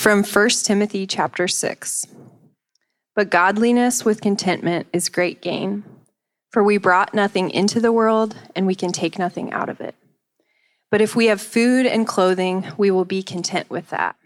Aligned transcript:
From 0.00 0.24
1 0.24 0.48
Timothy 0.64 1.06
chapter 1.06 1.46
6. 1.46 2.06
But 3.14 3.28
godliness 3.28 4.02
with 4.02 4.22
contentment 4.22 4.86
is 4.94 5.10
great 5.10 5.42
gain, 5.42 5.84
for 6.48 6.64
we 6.64 6.78
brought 6.78 7.12
nothing 7.12 7.50
into 7.50 7.80
the 7.80 7.92
world, 7.92 8.34
and 8.56 8.66
we 8.66 8.74
can 8.74 8.92
take 8.92 9.18
nothing 9.18 9.52
out 9.52 9.68
of 9.68 9.78
it. 9.78 9.94
But 10.90 11.02
if 11.02 11.14
we 11.14 11.26
have 11.26 11.42
food 11.42 11.84
and 11.84 12.06
clothing, 12.06 12.66
we 12.78 12.90
will 12.90 13.04
be 13.04 13.22
content 13.22 13.68
with 13.68 13.90
that. 13.90 14.16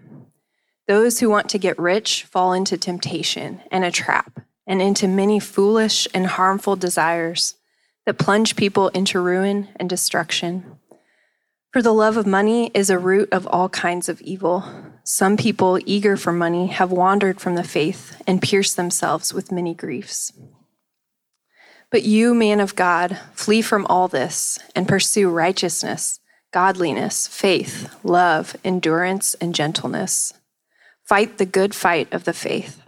Those 0.87 1.19
who 1.19 1.29
want 1.29 1.49
to 1.49 1.59
get 1.59 1.77
rich 1.77 2.23
fall 2.23 2.53
into 2.53 2.79
temptation 2.79 3.61
and 3.73 3.85
a 3.85 3.91
trap, 3.91 4.43
and 4.69 4.81
into 4.81 5.09
many 5.09 5.41
foolish 5.41 6.07
and 6.15 6.29
harmful 6.29 6.77
desires 6.77 7.57
that 8.07 8.17
plunge 8.17 8.55
people 8.55 8.91
into 8.91 9.19
ruin 9.19 9.71
and 9.75 9.91
destruction. 9.91 10.79
For 11.73 11.83
the 11.83 11.93
love 11.93 12.17
of 12.17 12.29
money 12.29 12.71
is 12.75 12.91
a 12.91 12.97
root 12.97 13.29
of 13.33 13.45
all 13.49 13.69
kinds 13.69 14.09
of 14.09 14.21
evil. 14.21 14.63
Some 15.07 15.37
people, 15.37 15.79
eager 15.85 16.17
for 16.17 16.33
money, 16.33 16.69
have 16.69 16.91
wandered 16.91 17.39
from 17.39 17.57
the 17.57 17.63
faith 17.63 18.23
and 18.27 18.41
pierced 18.41 18.77
themselves 18.77 19.35
with 19.35 19.53
many 19.53 19.75
griefs. 19.75 20.33
But 21.91 22.05
you, 22.05 22.35
man 22.35 22.59
of 22.59 22.75
God, 22.75 23.21
flee 23.35 23.61
from 23.61 23.85
all 23.87 24.09
this 24.09 24.59
and 24.75 24.89
pursue 24.89 25.29
righteousness, 25.29 26.21
godliness, 26.53 27.29
faith, 27.29 27.95
love, 28.03 28.57
endurance, 28.65 29.35
and 29.35 29.55
gentleness. 29.55 30.33
Fight 31.05 31.37
the 31.37 31.45
good 31.45 31.75
fight 31.75 32.11
of 32.11 32.25
the 32.25 32.33
faith. 32.33 32.81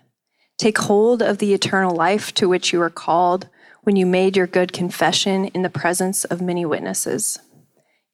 Take 0.56 0.78
hold 0.78 1.20
of 1.20 1.36
the 1.36 1.52
eternal 1.52 1.94
life 1.94 2.32
to 2.34 2.48
which 2.48 2.72
you 2.72 2.78
were 2.78 2.88
called 2.88 3.46
when 3.82 3.94
you 3.94 4.06
made 4.06 4.38
your 4.38 4.46
good 4.46 4.72
confession 4.72 5.44
in 5.48 5.60
the 5.60 5.68
presence 5.68 6.24
of 6.24 6.40
many 6.40 6.64
witnesses. 6.64 7.38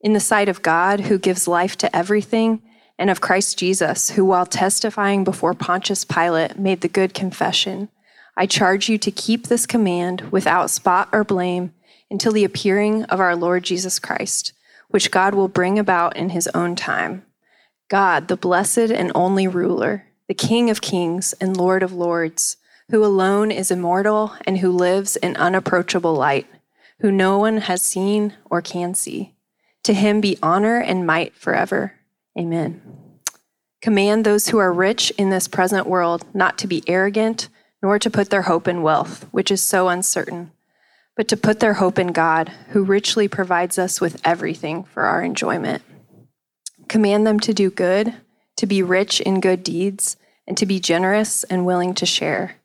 In 0.01 0.13
the 0.13 0.19
sight 0.19 0.49
of 0.49 0.61
God, 0.61 1.03
who 1.03 1.19
gives 1.19 1.47
life 1.47 1.79
to 1.79 1.97
everything, 1.97 2.61
and 3.03 3.11
of 3.11 3.21
Christ 3.21 3.59
Jesus, 3.59 4.11
who, 4.11 4.25
while 4.25 4.47
testifying 4.47 5.25
before 5.25 5.55
Pontius 5.55 6.05
Pilate, 6.05 6.57
made 6.57 6.83
the 6.83 6.89
good 6.89 7.15
confession 7.15 7.89
I 8.37 8.47
charge 8.47 8.89
you 8.89 8.97
to 8.97 9.11
keep 9.11 9.49
this 9.49 9.67
command 9.67 10.21
without 10.31 10.71
spot 10.71 11.09
or 11.11 11.25
blame 11.25 11.75
until 12.13 12.31
the 12.31 12.45
appearing 12.45 13.03
of 13.07 13.19
our 13.19 13.35
Lord 13.35 13.65
Jesus 13.65 13.99
Christ, 13.99 14.53
which 14.89 15.11
God 15.11 15.35
will 15.35 15.49
bring 15.49 15.81
about 15.81 16.17
in 16.17 16.29
his 16.29 16.47
own 16.55 16.77
time. 16.77 17.27
God, 17.89 18.29
the 18.29 18.37
blessed 18.37 18.79
and 18.79 19.11
only 19.17 19.49
ruler, 19.49 20.07
the 20.29 20.35
King 20.35 20.71
of 20.71 20.81
kings 20.81 21.33
and 21.41 21.57
Lord 21.57 21.83
of 21.83 21.93
lords, 21.93 22.57
who 22.91 23.05
alone 23.05 23.51
is 23.51 23.73
immortal 23.73 24.33
and 24.47 24.59
who 24.59 24.71
lives 24.71 25.17
in 25.17 25.37
unapproachable 25.37 26.15
light, 26.15 26.47
who 27.01 27.11
no 27.11 27.37
one 27.37 27.57
has 27.59 27.83
seen 27.83 28.35
or 28.49 28.63
can 28.63 28.95
see. 28.95 29.35
To 29.83 29.93
him 29.93 30.21
be 30.21 30.39
honor 30.41 30.79
and 30.79 31.05
might 31.05 31.35
forever. 31.35 31.95
Amen. 32.39 32.81
Command 33.81 34.25
those 34.25 34.49
who 34.49 34.59
are 34.59 34.73
rich 34.73 35.11
in 35.19 35.31
this 35.31 35.49
present 35.49 35.87
world 35.87 36.25
not 36.35 36.57
to 36.59 36.67
be 36.67 36.85
arrogant, 36.87 37.49
nor 37.83 37.99
to 37.99 38.11
put 38.11 38.31
their 38.31 38.43
hope 38.43 38.69
in 38.69 38.83
wealth, 38.83 39.27
which 39.33 39.51
is 39.51 39.63
so 39.63 39.89
uncertain, 39.89 40.53
but 41.17 41.29
to 41.29 41.37
put 41.37 41.61
their 41.61 41.75
hope 41.75 41.99
in 41.99 42.09
God, 42.09 42.49
who 42.71 42.85
richly 42.85 43.27
provides 43.29 43.79
us 43.79 44.01
with 44.01 44.21
everything 44.25 44.85
for 44.85 45.03
our 45.03 45.23
enjoyment. 45.23 45.83
Command 46.89 47.27
them 47.27 47.41
to 47.41 47.53
do 47.53 47.71
good, 47.71 48.15
to 48.57 48.67
be 48.67 48.83
rich 48.83 49.21
in 49.21 49.41
good 49.41 49.65
deeds, 49.65 50.17
and 50.47 50.57
to 50.57 50.67
be 50.67 50.79
generous 50.79 51.43
and 51.45 51.67
willing 51.67 51.95
to 51.95 52.07
share. 52.07 52.57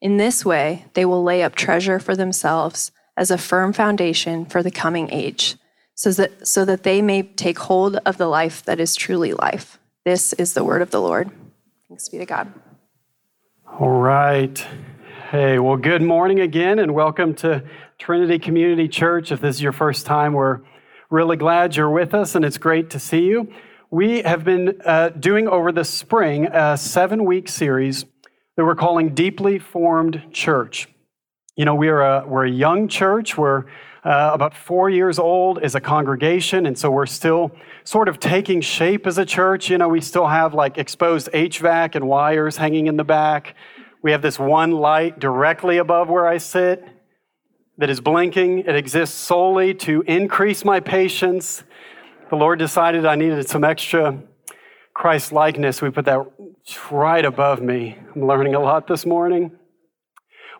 In 0.00 0.16
this 0.16 0.44
way, 0.44 0.84
they 0.94 1.04
will 1.04 1.22
lay 1.22 1.42
up 1.42 1.54
treasure 1.54 1.98
for 1.98 2.14
themselves 2.14 2.92
as 3.16 3.30
a 3.30 3.38
firm 3.38 3.72
foundation 3.72 4.44
for 4.44 4.62
the 4.62 4.70
coming 4.70 5.10
age, 5.10 5.56
so 5.98 6.12
that, 6.12 6.46
so 6.46 6.64
that 6.64 6.84
they 6.84 7.02
may 7.02 7.24
take 7.24 7.58
hold 7.58 7.96
of 8.06 8.18
the 8.18 8.28
life 8.28 8.62
that 8.66 8.78
is 8.78 8.94
truly 8.94 9.32
life. 9.32 9.80
This 10.04 10.32
is 10.34 10.54
the 10.54 10.62
word 10.62 10.80
of 10.80 10.92
the 10.92 11.00
Lord. 11.00 11.28
Thanks 11.88 12.08
be 12.08 12.18
to 12.18 12.24
God. 12.24 12.52
All 13.80 13.98
right. 13.98 14.64
Hey, 15.32 15.58
well, 15.58 15.76
good 15.76 16.00
morning 16.00 16.38
again, 16.38 16.78
and 16.78 16.94
welcome 16.94 17.34
to 17.36 17.64
Trinity 17.98 18.38
Community 18.38 18.86
Church. 18.86 19.32
If 19.32 19.40
this 19.40 19.56
is 19.56 19.62
your 19.62 19.72
first 19.72 20.06
time, 20.06 20.34
we're 20.34 20.60
really 21.10 21.36
glad 21.36 21.74
you're 21.74 21.90
with 21.90 22.14
us, 22.14 22.36
and 22.36 22.44
it's 22.44 22.58
great 22.58 22.90
to 22.90 23.00
see 23.00 23.24
you. 23.24 23.52
We 23.90 24.22
have 24.22 24.44
been 24.44 24.80
uh, 24.84 25.08
doing 25.08 25.48
over 25.48 25.72
the 25.72 25.84
spring 25.84 26.46
a 26.46 26.76
seven 26.76 27.24
week 27.24 27.48
series 27.48 28.04
that 28.56 28.64
we're 28.64 28.76
calling 28.76 29.16
Deeply 29.16 29.58
Formed 29.58 30.28
Church. 30.32 30.86
You 31.56 31.64
know, 31.64 31.74
we 31.74 31.88
are 31.88 32.02
a, 32.02 32.24
we're 32.24 32.46
a 32.46 32.50
young 32.50 32.86
church. 32.86 33.36
We're 33.36 33.64
uh, 34.04 34.30
about 34.32 34.54
four 34.54 34.90
years 34.90 35.18
old 35.18 35.58
as 35.58 35.74
a 35.74 35.80
congregation, 35.80 36.66
and 36.66 36.78
so 36.78 36.90
we're 36.90 37.06
still 37.06 37.52
sort 37.84 38.08
of 38.08 38.20
taking 38.20 38.60
shape 38.60 39.06
as 39.06 39.18
a 39.18 39.24
church. 39.24 39.70
You 39.70 39.78
know, 39.78 39.88
we 39.88 40.00
still 40.00 40.26
have 40.26 40.54
like 40.54 40.78
exposed 40.78 41.28
HVAC 41.32 41.94
and 41.94 42.06
wires 42.06 42.56
hanging 42.56 42.86
in 42.86 42.96
the 42.96 43.04
back. 43.04 43.54
We 44.02 44.12
have 44.12 44.22
this 44.22 44.38
one 44.38 44.72
light 44.72 45.18
directly 45.18 45.78
above 45.78 46.08
where 46.08 46.26
I 46.26 46.38
sit 46.38 46.84
that 47.78 47.90
is 47.90 48.00
blinking. 48.00 48.60
It 48.60 48.74
exists 48.74 49.16
solely 49.16 49.74
to 49.74 50.02
increase 50.02 50.64
my 50.64 50.80
patience 50.80 51.64
the 52.30 52.36
Lord 52.36 52.58
decided 52.58 53.06
I 53.06 53.14
needed 53.14 53.48
some 53.48 53.64
extra 53.64 54.18
Christ 54.92 55.32
likeness. 55.32 55.80
We 55.80 55.88
put 55.88 56.04
that 56.04 56.26
right 56.90 57.24
above 57.24 57.62
me. 57.62 57.96
I'm 58.14 58.26
learning 58.26 58.54
a 58.54 58.60
lot 58.60 58.86
this 58.86 59.06
morning. 59.06 59.52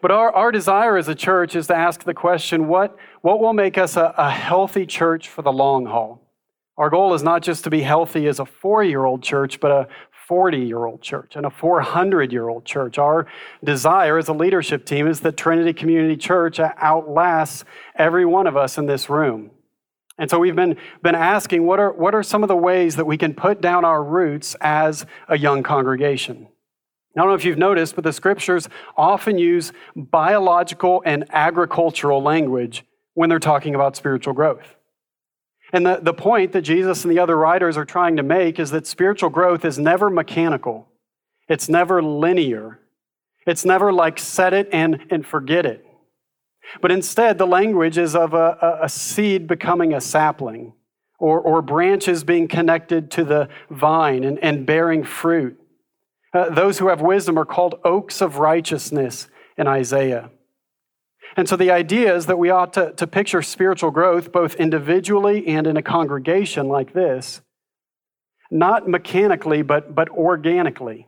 But 0.01 0.11
our, 0.11 0.35
our 0.35 0.51
desire 0.51 0.97
as 0.97 1.09
a 1.09 1.15
church 1.15 1.55
is 1.55 1.67
to 1.67 1.77
ask 1.77 2.05
the 2.05 2.15
question 2.15 2.69
what, 2.69 2.97
what 3.23 3.41
will 3.41 3.53
make 3.53 3.79
us 3.79 3.97
a, 3.97 4.15
a 4.17 4.31
healthy 4.31 4.87
church 4.87 5.29
for 5.29 5.43
the 5.43 5.53
long 5.53 5.87
haul? 5.87 6.23
Our 6.77 6.91
goal 6.91 7.15
is 7.15 7.23
not 7.23 7.43
just 7.43 7.65
to 7.65 7.71
be 7.71 7.83
healthy 7.83 8.29
as 8.29 8.39
a 8.39 8.47
four 8.47 8.85
year 8.85 9.05
old 9.05 9.23
church, 9.23 9.59
but 9.61 9.71
a 9.71 9.89
40 10.29 10.59
year 10.59 10.85
old 10.85 11.01
church 11.01 11.37
and 11.37 11.47
a 11.47 11.51
400 11.51 12.31
year 12.31 12.49
old 12.49 12.65
church. 12.65 12.99
Our 12.99 13.27
desire 13.65 14.19
as 14.19 14.29
a 14.29 14.33
leadership 14.33 14.85
team 14.85 15.09
is 15.09 15.21
that 15.21 15.37
Trinity 15.37 15.73
Community 15.73 16.17
Church 16.17 16.61
outlasts 16.61 17.65
every 17.97 18.25
one 18.25 18.47
of 18.47 18.57
us 18.57 18.79
in 18.79 18.87
this 18.87 19.09
room. 19.09 19.51
And 20.19 20.29
so 20.29 20.39
we've 20.39 20.55
been, 20.55 20.77
been 21.03 21.15
asking 21.15 21.65
what 21.65 21.81
are, 21.81 21.93
what 21.93 22.15
are 22.15 22.23
some 22.23 22.43
of 22.43 22.49
the 22.49 22.57
ways 22.57 22.97
that 22.97 23.07
we 23.07 23.17
can 23.17 23.35
put 23.35 23.61
down 23.61 23.85
our 23.85 24.03
roots 24.03 24.55
as 24.61 25.07
a 25.29 25.39
young 25.39 25.63
congregation? 25.63 26.49
I 27.17 27.21
don't 27.21 27.29
know 27.29 27.35
if 27.35 27.45
you've 27.45 27.59
noticed, 27.59 27.95
but 27.95 28.05
the 28.05 28.13
scriptures 28.13 28.69
often 28.97 29.39
use 29.39 29.73
biological 29.97 31.03
and 31.07 31.25
agricultural 31.31 32.23
language 32.23 32.85
when 33.19 33.29
they're 33.29 33.41
talking 33.41 33.75
about 33.75 33.97
spiritual 33.97 34.33
growth. 34.33 34.77
And 35.73 35.85
the, 35.85 35.99
the 36.01 36.15
point 36.15 36.53
that 36.53 36.63
Jesus 36.63 37.05
and 37.05 37.11
the 37.11 37.19
other 37.19 37.37
writers 37.37 37.77
are 37.77 37.85
trying 37.85 38.17
to 38.17 38.23
make 38.23 38.61
is 38.61 38.71
that 38.71 38.87
spiritual 38.87 39.29
growth 39.29 39.65
is 39.65 39.77
never 39.77 40.09
mechanical, 40.09 40.87
it's 41.49 41.69
never 41.69 42.01
linear, 42.01 42.79
it's 43.45 43.65
never 43.65 43.93
like 43.93 44.21
set 44.21 44.55
it 44.55 44.69
and, 44.71 45.05
and 45.11 45.27
forget 45.27 45.67
it. 45.67 45.85
But 46.81 46.93
instead, 46.93 47.39
the 47.39 47.47
language 47.47 47.99
is 47.99 48.15
of 48.15 48.35
a, 48.35 48.79
a 48.83 48.89
seed 48.89 49.49
becoming 49.49 49.93
a 49.93 50.01
sapling, 50.01 50.75
or, 51.19 51.41
or 51.41 51.61
branches 51.61 52.23
being 52.23 52.47
connected 52.47 53.11
to 53.11 53.25
the 53.25 53.49
vine 53.69 54.23
and, 54.23 54.39
and 54.45 54.65
bearing 54.65 55.03
fruit. 55.03 55.61
Uh, 56.33 56.51
those 56.51 56.79
who 56.79 56.87
have 56.87 57.01
wisdom 57.01 57.37
are 57.37 57.45
called 57.45 57.81
oaks 57.85 58.21
of 58.21 58.39
righteousness 58.39 59.27
in 59.57 59.67
Isaiah. 59.67 60.31
And 61.39 61.49
so 61.49 61.55
the 61.55 61.71
idea 61.71 62.17
is 62.17 62.27
that 62.27 62.37
we 62.37 62.51
ought 62.51 62.73
to, 62.73 62.93
to 62.95 63.07
picture 63.07 63.43
spiritual 63.43 63.93
growth 63.93 64.33
both 64.33 64.57
individually 64.57 65.47
and 65.47 65.69
in 65.69 65.77
a 65.77 65.83
congregation 65.83 66.67
like 66.67 66.93
this, 66.95 67.43
not 68.51 68.89
mechanically, 68.89 69.63
but, 69.63 69.95
but 69.95 70.09
organically. 70.11 71.07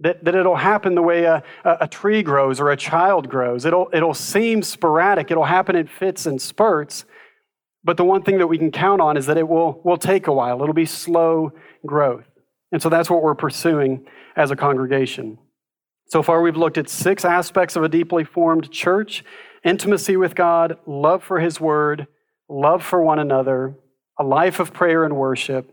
That, 0.00 0.24
that 0.24 0.34
it'll 0.34 0.56
happen 0.56 0.94
the 0.94 1.00
way 1.00 1.24
a, 1.24 1.42
a 1.64 1.88
tree 1.88 2.22
grows 2.22 2.60
or 2.60 2.70
a 2.70 2.76
child 2.76 3.30
grows. 3.30 3.64
It'll, 3.64 3.88
it'll 3.94 4.12
seem 4.12 4.62
sporadic, 4.62 5.30
it'll 5.30 5.44
happen 5.44 5.74
in 5.74 5.86
fits 5.86 6.26
and 6.26 6.40
spurts. 6.40 7.06
But 7.82 7.96
the 7.96 8.04
one 8.04 8.22
thing 8.22 8.36
that 8.38 8.46
we 8.46 8.58
can 8.58 8.70
count 8.70 9.00
on 9.00 9.16
is 9.16 9.24
that 9.24 9.38
it 9.38 9.48
will, 9.48 9.80
will 9.84 9.96
take 9.96 10.26
a 10.26 10.32
while. 10.34 10.60
It'll 10.62 10.74
be 10.74 10.84
slow 10.84 11.52
growth. 11.86 12.26
And 12.72 12.82
so 12.82 12.90
that's 12.90 13.08
what 13.08 13.22
we're 13.22 13.34
pursuing 13.34 14.06
as 14.36 14.50
a 14.50 14.56
congregation. 14.56 15.38
So 16.10 16.22
far, 16.22 16.42
we've 16.42 16.56
looked 16.56 16.78
at 16.78 16.88
six 16.88 17.24
aspects 17.24 17.76
of 17.76 17.82
a 17.82 17.88
deeply 17.88 18.24
formed 18.24 18.70
church 18.70 19.24
intimacy 19.64 20.16
with 20.16 20.34
God, 20.34 20.78
love 20.86 21.22
for 21.22 21.40
His 21.40 21.60
Word, 21.60 22.06
love 22.48 22.82
for 22.82 23.02
one 23.02 23.18
another, 23.18 23.74
a 24.18 24.24
life 24.24 24.58
of 24.58 24.72
prayer 24.72 25.04
and 25.04 25.16
worship, 25.16 25.72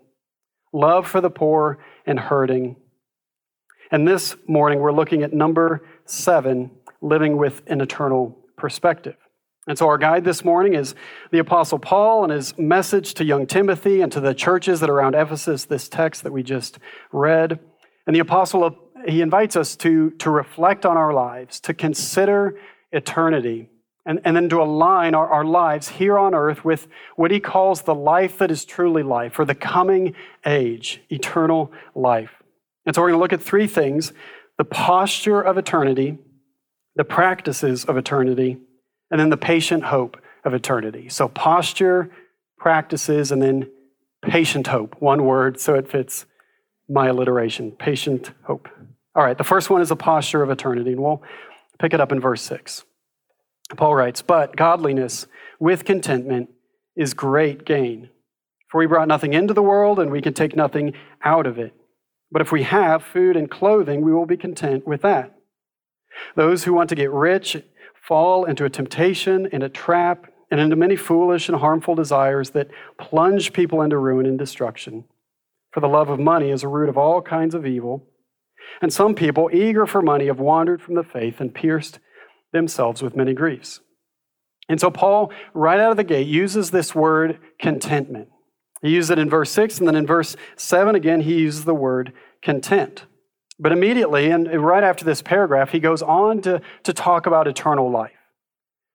love 0.74 1.08
for 1.08 1.22
the 1.22 1.30
poor 1.30 1.80
and 2.06 2.20
hurting, 2.20 2.76
and 3.92 4.08
this 4.08 4.36
morning, 4.48 4.80
we're 4.80 4.92
looking 4.92 5.24
at 5.24 5.32
number 5.32 5.86
seven 6.06 6.72
living 7.02 7.38
with 7.38 7.62
an 7.68 7.80
eternal 7.80 8.38
perspective. 8.58 9.16
And 9.66 9.78
so, 9.78 9.88
our 9.88 9.98
guide 9.98 10.26
this 10.26 10.44
morning 10.44 10.74
is 10.74 10.94
the 11.32 11.40
Apostle 11.40 11.80
Paul 11.80 12.24
and 12.24 12.34
his 12.34 12.58
message 12.58 13.14
to 13.16 13.26
young 13.26 13.48
Timothy 13.48 14.02
and 14.02 14.12
to 14.12 14.20
the 14.20 14.34
churches 14.34 14.82
that 14.82 14.90
are 14.90 14.96
around 14.96 15.16
Ephesus, 15.16 15.66
this 15.66 15.88
text 15.88 16.24
that 16.24 16.34
we 16.34 16.44
just 16.44 16.80
read. 17.12 17.60
And 18.06 18.16
the 18.16 18.20
Apostle, 18.20 18.78
he 19.08 19.22
invites 19.22 19.56
us 19.56 19.76
to, 19.78 20.12
to 20.12 20.30
reflect 20.30 20.86
on 20.86 20.98
our 20.98 21.14
lives, 21.14 21.60
to 21.62 21.74
consider 21.74 22.60
eternity, 22.92 23.70
and, 24.06 24.20
and 24.24 24.36
then 24.36 24.50
to 24.50 24.62
align 24.62 25.16
our, 25.16 25.28
our 25.28 25.46
lives 25.46 25.90
here 25.90 26.18
on 26.18 26.34
earth 26.34 26.64
with 26.64 26.88
what 27.16 27.32
he 27.32 27.40
calls 27.40 27.82
the 27.82 27.96
life 27.96 28.38
that 28.38 28.52
is 28.52 28.66
truly 28.66 29.04
life, 29.04 29.38
or 29.40 29.46
the 29.46 29.56
coming 29.56 30.14
age, 30.46 31.02
eternal 31.10 31.72
life. 31.96 32.32
And 32.86 32.96
so 32.96 33.02
we're 33.02 33.10
going 33.10 33.20
to 33.20 33.22
look 33.22 33.34
at 33.34 33.42
three 33.42 33.68
things 33.68 34.14
the 34.58 34.66
posture 34.66 35.40
of 35.40 35.58
eternity, 35.58 36.18
the 36.96 37.04
practices 37.04 37.86
of 37.86 37.96
eternity, 37.96 38.58
and 39.12 39.20
then 39.20 39.30
the 39.30 39.38
patient 39.38 39.84
hope 39.84 40.18
of 40.44 40.54
eternity. 40.54 41.10
So, 41.10 41.28
posture, 41.28 42.10
practices, 42.58 43.32
and 43.32 43.42
then 43.42 43.70
patient 44.24 44.68
hope. 44.68 44.96
One 45.00 45.26
word, 45.26 45.60
so 45.60 45.76
it 45.76 45.88
fits 45.88 46.26
my 46.90 47.08
alliteration 47.08 47.72
patient 47.72 48.32
hope. 48.44 48.68
All 49.18 49.24
right, 49.24 49.38
the 49.38 49.44
first 49.44 49.72
one 49.72 49.82
is 49.82 49.90
the 49.90 49.96
posture 49.96 50.44
of 50.44 50.52
eternity, 50.52 50.92
and 50.92 51.02
we'll 51.02 51.24
pick 51.80 51.92
it 51.92 52.00
up 52.00 52.12
in 52.12 52.20
verse 52.20 52.44
6. 52.44 52.86
Paul 53.76 53.96
writes, 53.96 54.22
But 54.22 54.56
godliness 54.56 55.26
with 55.60 55.86
contentment 55.86 56.52
is 56.96 57.16
great 57.16 57.66
gain. 57.66 58.10
For 58.70 58.78
we 58.78 58.86
brought 58.86 59.08
nothing 59.08 59.34
into 59.34 59.56
the 59.56 59.64
world, 59.64 59.98
and 59.98 60.12
we 60.12 60.22
can 60.22 60.36
take 60.36 60.56
nothing 60.56 60.94
out 61.24 61.48
of 61.48 61.58
it. 61.58 61.74
But 62.32 62.44
if 62.44 62.52
we 62.52 62.62
have 62.62 63.04
food 63.04 63.36
and 63.36 63.50
clothing, 63.50 64.02
we 64.02 64.14
will 64.14 64.28
be 64.28 64.38
content 64.38 64.86
with 64.86 65.02
that. 65.02 65.36
Those 66.36 66.66
who 66.66 66.74
want 66.74 66.90
to 66.90 66.96
get 66.96 67.12
rich 67.12 67.58
fall 68.08 68.46
into 68.46 68.66
a 68.66 68.70
temptation 68.70 69.50
and 69.52 69.64
a 69.64 69.70
trap 69.70 70.32
and 70.52 70.60
into 70.60 70.76
many 70.76 70.96
foolish 70.96 71.50
and 71.50 71.58
harmful 71.58 71.96
desires 71.96 72.52
that 72.52 72.70
plunge 73.00 73.52
people 73.52 73.82
into 73.82 73.98
ruin 73.98 74.28
and 74.28 74.38
destruction. 74.38 75.06
For 75.72 75.80
the 75.80 75.90
love 75.90 76.10
of 76.10 76.20
money 76.20 76.52
is 76.52 76.62
a 76.62 76.68
root 76.68 76.88
of 76.88 77.00
all 77.00 77.24
kinds 77.24 77.56
of 77.56 77.66
evil. 77.66 78.06
And 78.82 78.94
some 78.94 79.16
people, 79.16 79.50
eager 79.52 79.86
for 79.86 80.02
money, 80.02 80.28
have 80.28 80.40
wandered 80.40 80.82
from 80.82 80.96
the 80.96 81.04
faith 81.04 81.40
and 81.40 81.54
pierced 81.54 82.00
themselves 82.54 83.02
with 83.02 83.16
many 83.16 83.34
griefs. 83.34 83.80
And 84.70 84.80
so, 84.80 84.92
Paul, 84.92 85.32
right 85.54 85.80
out 85.80 85.92
of 85.92 85.98
the 85.98 86.04
gate, 86.04 86.28
uses 86.28 86.72
this 86.72 86.94
word 86.94 87.40
contentment. 87.60 88.30
He 88.82 88.90
uses 88.90 89.12
it 89.12 89.20
in 89.20 89.30
verse 89.30 89.52
6, 89.52 89.80
and 89.80 89.88
then 89.88 89.96
in 89.96 90.06
verse 90.06 90.36
7 90.56 90.94
again, 90.96 91.22
he 91.22 91.40
uses 91.40 91.66
the 91.66 91.74
word 91.74 92.14
content. 92.44 93.06
But 93.60 93.72
immediately, 93.72 94.30
and 94.30 94.48
right 94.64 94.84
after 94.84 95.04
this 95.04 95.22
paragraph, 95.22 95.72
he 95.72 95.80
goes 95.80 96.02
on 96.02 96.42
to, 96.44 96.62
to 96.84 96.94
talk 96.94 97.26
about 97.26 97.48
eternal 97.48 97.90
life. 97.90 98.12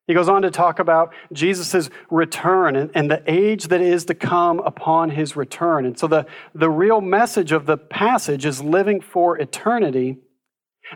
He 0.06 0.14
goes 0.14 0.28
on 0.28 0.42
to 0.42 0.50
talk 0.50 0.78
about 0.78 1.14
Jesus' 1.32 1.88
return 2.10 2.74
and, 2.74 2.90
and, 2.94 3.10
the 3.10 3.22
age 3.26 3.68
that 3.68 3.80
is 3.80 4.04
to 4.06 4.14
come 4.14 4.58
upon 4.60 5.10
his 5.10 5.36
return. 5.36 5.86
And 5.86 5.96
so 5.96 6.08
the, 6.08 6.26
the 6.54 6.68
real 6.68 7.00
message 7.00 7.52
of 7.52 7.66
the 7.66 7.76
passage 7.76 8.44
is 8.44 8.60
living 8.60 9.00
for 9.00 9.38
eternity. 9.38 10.18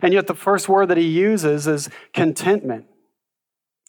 And 0.01 0.13
yet 0.13 0.27
the 0.27 0.35
first 0.35 0.67
word 0.67 0.89
that 0.89 0.97
he 0.97 1.07
uses 1.07 1.67
is 1.67 1.89
contentment. 2.13 2.85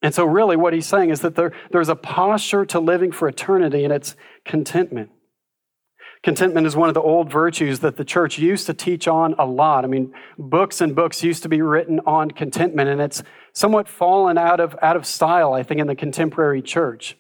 And 0.01 0.15
so, 0.15 0.25
really, 0.25 0.57
what 0.57 0.73
he's 0.73 0.87
saying 0.87 1.11
is 1.11 1.21
that 1.23 1.35
there, 1.35 1.53
there's 1.73 1.89
a 1.89 1.97
posture 1.97 2.65
to 2.67 2.79
living 2.79 3.11
for 3.11 3.27
eternity, 3.27 3.83
and 3.83 3.93
it's 3.93 4.15
contentment. 4.45 5.11
Contentment 6.23 6.67
is 6.67 6.75
one 6.75 6.89
of 6.89 6.95
the 6.95 7.03
old 7.03 7.31
virtues 7.31 7.79
that 7.81 7.97
the 7.97 8.05
church 8.05 8.39
used 8.39 8.67
to 8.67 8.75
teach 8.75 9.07
on 9.07 9.35
a 9.39 9.47
lot. 9.47 9.85
I 9.85 9.89
mean, 9.89 10.13
books 10.37 10.81
and 10.81 10.95
books 10.95 11.23
used 11.23 11.43
to 11.45 11.49
be 11.49 11.63
written 11.63 12.01
on 12.07 12.33
contentment, 12.33 12.89
and 12.89 13.01
it's 13.01 13.23
somewhat 13.53 13.89
fallen 13.89 14.37
out 14.37 14.59
of, 14.59 14.77
out 14.83 14.97
of 14.97 15.07
style, 15.07 15.53
I 15.53 15.63
think, 15.63 15.81
in 15.81 15.87
the 15.87 15.95
contemporary 15.95 16.61
church. 16.61 17.17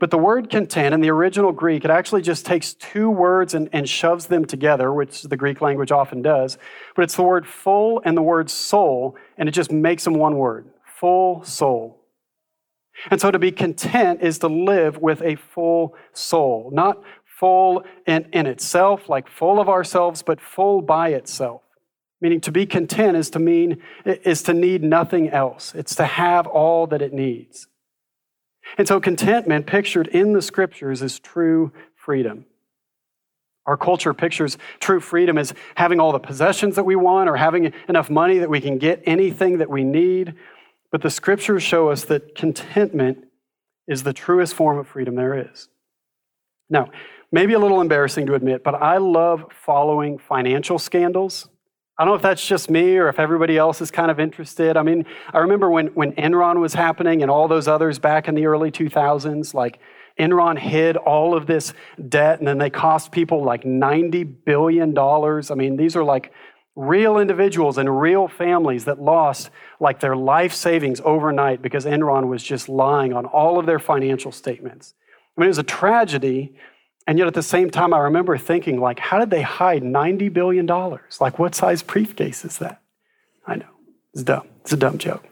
But 0.00 0.12
the 0.12 0.18
word 0.18 0.48
content 0.48 0.94
in 0.94 1.00
the 1.00 1.10
original 1.10 1.50
Greek, 1.50 1.84
it 1.84 1.90
actually 1.90 2.22
just 2.22 2.46
takes 2.46 2.74
two 2.74 3.10
words 3.10 3.54
and, 3.54 3.68
and 3.72 3.88
shoves 3.88 4.26
them 4.26 4.44
together, 4.44 4.92
which 4.92 5.22
the 5.22 5.36
Greek 5.36 5.60
language 5.60 5.90
often 5.90 6.22
does. 6.22 6.56
But 6.94 7.02
it's 7.02 7.16
the 7.16 7.24
word 7.24 7.46
full 7.46 8.00
and 8.04 8.16
the 8.16 8.22
word 8.22 8.48
soul, 8.48 9.16
and 9.36 9.48
it 9.48 9.52
just 9.52 9.72
makes 9.72 10.04
them 10.04 10.14
one 10.14 10.36
word 10.36 10.68
full 10.84 11.42
soul. 11.42 11.98
And 13.10 13.20
so 13.20 13.30
to 13.30 13.38
be 13.38 13.52
content 13.52 14.22
is 14.22 14.38
to 14.40 14.48
live 14.48 14.98
with 14.98 15.22
a 15.22 15.36
full 15.36 15.94
soul, 16.12 16.70
not 16.72 17.02
full 17.38 17.84
in, 18.06 18.26
in 18.32 18.46
itself, 18.46 19.08
like 19.08 19.28
full 19.28 19.60
of 19.60 19.68
ourselves, 19.68 20.22
but 20.22 20.40
full 20.40 20.82
by 20.82 21.10
itself. 21.10 21.62
Meaning 22.20 22.40
to 22.42 22.52
be 22.52 22.66
content 22.66 23.16
is 23.16 23.30
to 23.30 23.38
mean 23.38 23.80
is 24.04 24.42
to 24.42 24.54
need 24.54 24.82
nothing 24.82 25.28
else. 25.30 25.72
It's 25.74 25.94
to 25.96 26.04
have 26.04 26.46
all 26.48 26.86
that 26.88 27.00
it 27.00 27.12
needs. 27.12 27.68
And 28.76 28.88
so 28.88 29.00
contentment 29.00 29.66
pictured 29.66 30.08
in 30.08 30.32
the 30.32 30.42
scriptures 30.42 31.00
is 31.00 31.20
true 31.20 31.72
freedom. 31.94 32.44
Our 33.66 33.76
culture 33.76 34.14
pictures 34.14 34.58
true 34.80 34.98
freedom 34.98 35.38
as 35.38 35.54
having 35.76 36.00
all 36.00 36.10
the 36.10 36.18
possessions 36.18 36.74
that 36.76 36.84
we 36.84 36.96
want 36.96 37.28
or 37.28 37.36
having 37.36 37.72
enough 37.88 38.10
money 38.10 38.38
that 38.38 38.50
we 38.50 38.60
can 38.60 38.78
get 38.78 39.02
anything 39.06 39.58
that 39.58 39.70
we 39.70 39.84
need. 39.84 40.34
But 40.90 41.02
the 41.02 41.10
scriptures 41.10 41.62
show 41.62 41.90
us 41.90 42.04
that 42.06 42.34
contentment 42.34 43.26
is 43.86 44.02
the 44.02 44.12
truest 44.12 44.54
form 44.54 44.78
of 44.78 44.88
freedom 44.88 45.14
there 45.14 45.50
is. 45.50 45.68
Now, 46.70 46.90
maybe 47.32 47.54
a 47.54 47.58
little 47.58 47.80
embarrassing 47.80 48.26
to 48.26 48.34
admit, 48.34 48.62
but 48.64 48.74
I 48.74 48.98
love 48.98 49.44
following 49.50 50.18
financial 50.18 50.78
scandals. 50.78 51.48
I 51.98 52.04
don't 52.04 52.12
know 52.12 52.16
if 52.16 52.22
that's 52.22 52.46
just 52.46 52.70
me 52.70 52.96
or 52.96 53.08
if 53.08 53.18
everybody 53.18 53.58
else 53.58 53.80
is 53.80 53.90
kind 53.90 54.10
of 54.10 54.20
interested. 54.20 54.76
I 54.76 54.82
mean, 54.82 55.04
I 55.32 55.38
remember 55.38 55.68
when, 55.68 55.88
when 55.88 56.12
Enron 56.12 56.60
was 56.60 56.74
happening 56.74 57.22
and 57.22 57.30
all 57.30 57.48
those 57.48 57.66
others 57.66 57.98
back 57.98 58.28
in 58.28 58.36
the 58.36 58.46
early 58.46 58.70
2000s, 58.70 59.52
like 59.52 59.80
Enron 60.18 60.58
hid 60.58 60.96
all 60.96 61.34
of 61.34 61.46
this 61.46 61.72
debt 62.08 62.38
and 62.38 62.46
then 62.46 62.58
they 62.58 62.70
cost 62.70 63.10
people 63.10 63.42
like 63.42 63.64
$90 63.64 64.44
billion. 64.44 64.96
I 64.96 65.54
mean, 65.54 65.76
these 65.76 65.96
are 65.96 66.04
like 66.04 66.32
real 66.76 67.18
individuals 67.18 67.78
and 67.78 68.00
real 68.00 68.28
families 68.28 68.84
that 68.84 69.00
lost 69.00 69.50
like 69.80 69.98
their 69.98 70.14
life 70.14 70.52
savings 70.52 71.00
overnight 71.04 71.62
because 71.62 71.84
Enron 71.84 72.28
was 72.28 72.44
just 72.44 72.68
lying 72.68 73.12
on 73.12 73.26
all 73.26 73.58
of 73.58 73.66
their 73.66 73.80
financial 73.80 74.30
statements. 74.30 74.94
I 75.38 75.40
mean, 75.40 75.46
it 75.46 75.48
was 75.48 75.58
a 75.58 75.62
tragedy 75.62 76.56
and 77.08 77.18
yet 77.18 77.26
at 77.26 77.32
the 77.32 77.42
same 77.42 77.70
time, 77.70 77.94
I 77.94 78.00
remember 78.00 78.36
thinking, 78.36 78.78
like, 78.78 78.98
how 78.98 79.18
did 79.18 79.30
they 79.30 79.40
hide 79.40 79.82
$90 79.82 80.30
billion? 80.30 80.66
Like, 80.66 81.38
what 81.38 81.54
size 81.54 81.82
briefcase 81.82 82.44
is 82.44 82.58
that? 82.58 82.82
I 83.46 83.54
know. 83.54 83.70
It's 84.12 84.22
dumb. 84.22 84.46
It's 84.60 84.74
a 84.74 84.76
dumb 84.76 84.98
joke. 84.98 85.24